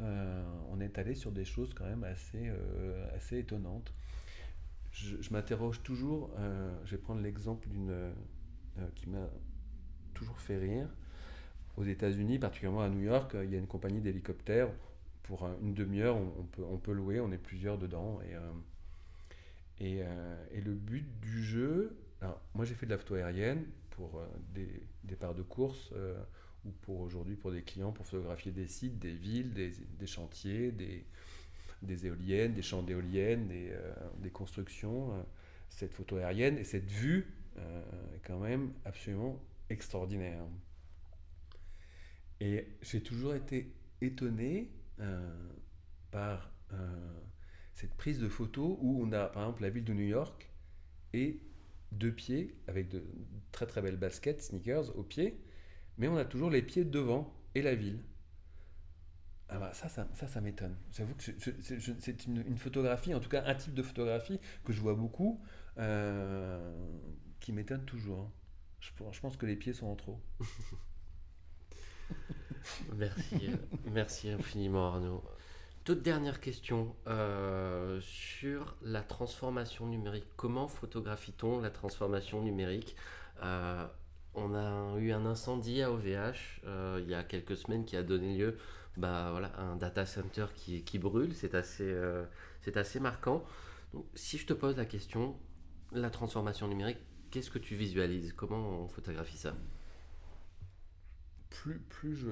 [0.00, 3.94] euh, on est allé sur des choses quand même assez, euh, assez étonnantes.
[4.90, 6.34] Je, m'interroge toujours,
[6.84, 7.94] je vais prendre l'exemple d'une
[8.94, 9.28] qui m'a
[10.14, 10.88] toujours fait rire.
[11.76, 14.70] Aux États-Unis, particulièrement à New York, il y a une compagnie d'hélicoptères.
[15.24, 18.20] Pour une demi-heure, on, peut, on peut louer, on est plusieurs dedans.
[19.80, 20.02] Et, et,
[20.52, 23.66] et le but du jeu, alors moi j'ai fait de la photo aérienne
[23.96, 26.22] pour euh, des départs de course euh,
[26.64, 30.70] ou pour aujourd'hui pour des clients pour photographier des sites, des villes, des, des chantiers,
[30.70, 31.04] des,
[31.82, 35.26] des éoliennes, des champs d'éoliennes, des, euh, des constructions.
[35.70, 37.26] cette photo aérienne et cette vue
[37.56, 40.44] est quand même absolument extraordinaire.
[42.38, 43.72] Et j'ai toujours été
[44.02, 44.70] étonné
[46.10, 46.52] par
[47.72, 50.50] cette prise de photo où on a par exemple la ville de New York
[51.14, 51.40] et
[51.98, 53.04] deux pieds avec de
[53.52, 55.40] très très belles baskets, sneakers aux pieds,
[55.98, 58.02] mais on a toujours les pieds devant et la ville.
[59.48, 60.76] Ah bah ça, ça, ça, ça m'étonne.
[60.92, 64.94] J'avoue que c'est une, photographie, en tout cas un type de photographie que je vois
[64.94, 65.40] beaucoup,
[65.78, 66.88] euh,
[67.38, 68.32] qui m'étonne toujours.
[68.80, 70.20] Je, je pense que les pieds sont en trop.
[72.96, 73.56] Merci, euh,
[73.92, 75.22] merci infiniment Arnaud.
[75.86, 80.26] Toute dernière question euh, sur la transformation numérique.
[80.36, 82.96] Comment photographie-t-on la transformation numérique?
[83.44, 83.86] Euh,
[84.34, 88.02] On a eu un incendie à OVH euh, il y a quelques semaines qui a
[88.02, 88.58] donné lieu
[88.96, 91.32] bah, à un data center qui, brûle.
[91.34, 93.44] C'est assez, marquant.
[94.14, 95.36] Si je te pose la question,
[95.92, 96.98] la transformation numérique,
[97.30, 98.32] qu'est-ce que tu visualises?
[98.32, 99.54] Comment on photographie ça?
[101.56, 102.26] Plus, plus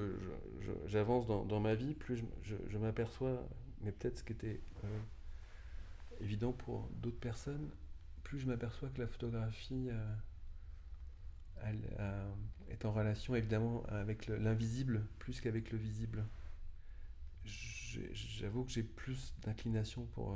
[0.85, 3.47] j'avance dans, ma vie, plus je, m'aperçois,
[3.81, 4.99] mais peut-être ce qui était euh,
[6.21, 7.69] évident pour d'autres personnes,
[8.23, 10.15] plus je m'aperçois que la photographie euh,
[11.99, 12.31] euh,
[12.69, 16.25] est en relation évidemment avec l'invisible plus qu'avec le visible.
[17.45, 20.35] J'avoue que j'ai plus d'inclination pour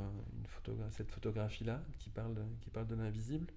[0.92, 3.52] cette photographie-là qui parle qui parle de l'invisible.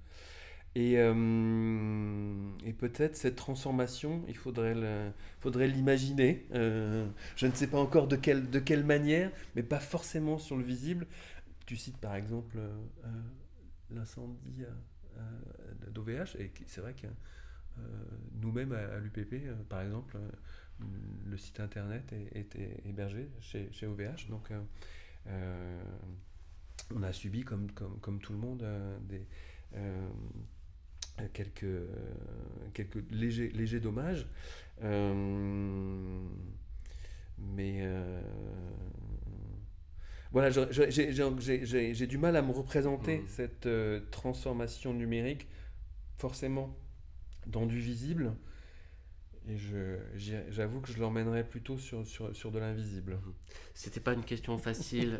[0.74, 4.74] Et, euh, et peut-être cette transformation, il faudrait,
[5.66, 6.46] l'imaginer.
[6.54, 7.06] Euh,
[7.36, 10.64] je ne sais pas encore de quelle, de quelle manière, mais pas forcément sur le
[10.64, 11.06] visible.
[11.66, 12.82] Tu cites par exemple euh,
[13.90, 14.64] l'incendie
[15.90, 17.06] d'OVH, et c'est vrai que
[18.40, 20.16] nous-mêmes à, l'UPP, par exemple,
[21.26, 22.56] le site internet est,
[22.86, 24.28] hébergé chez, chez, OVH.
[24.30, 24.50] Donc
[26.94, 28.66] on a subi, comme, comme, comme tout le monde,
[29.02, 29.26] des
[31.32, 31.66] quelques,
[32.74, 34.26] quelques légers, légers dommages.
[34.82, 36.22] Euh,
[37.38, 38.20] mais euh,
[40.30, 43.28] voilà, j'ai du mal à me représenter mmh.
[43.28, 45.48] cette euh, transformation numérique
[46.16, 46.76] forcément
[47.46, 48.34] dans du visible.
[49.48, 49.56] Et
[50.50, 53.14] j'avoue que je l'emmènerais plutôt sur, sur, sur de l'invisible.
[53.14, 53.32] Mmh.
[53.74, 55.18] C'était pas une question facile,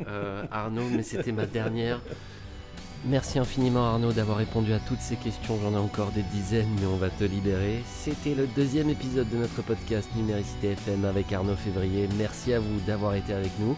[0.49, 2.01] Arnaud, mais c'était ma dernière.
[3.05, 6.85] Merci infiniment Arnaud d'avoir répondu à toutes ces questions, j'en ai encore des dizaines mais
[6.85, 7.83] on va te libérer.
[7.85, 12.07] C'était le deuxième épisode de notre podcast Numéricité FM avec Arnaud Février.
[12.17, 13.75] Merci à vous d'avoir été avec nous.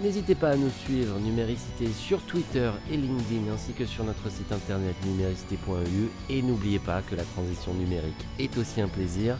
[0.00, 4.52] N'hésitez pas à nous suivre Numéricité sur Twitter et LinkedIn ainsi que sur notre site
[4.52, 9.38] internet numéricité.eu et n'oubliez pas que la transition numérique est aussi un plaisir.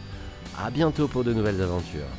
[0.59, 2.11] A bientôt pour de nouvelles aventures.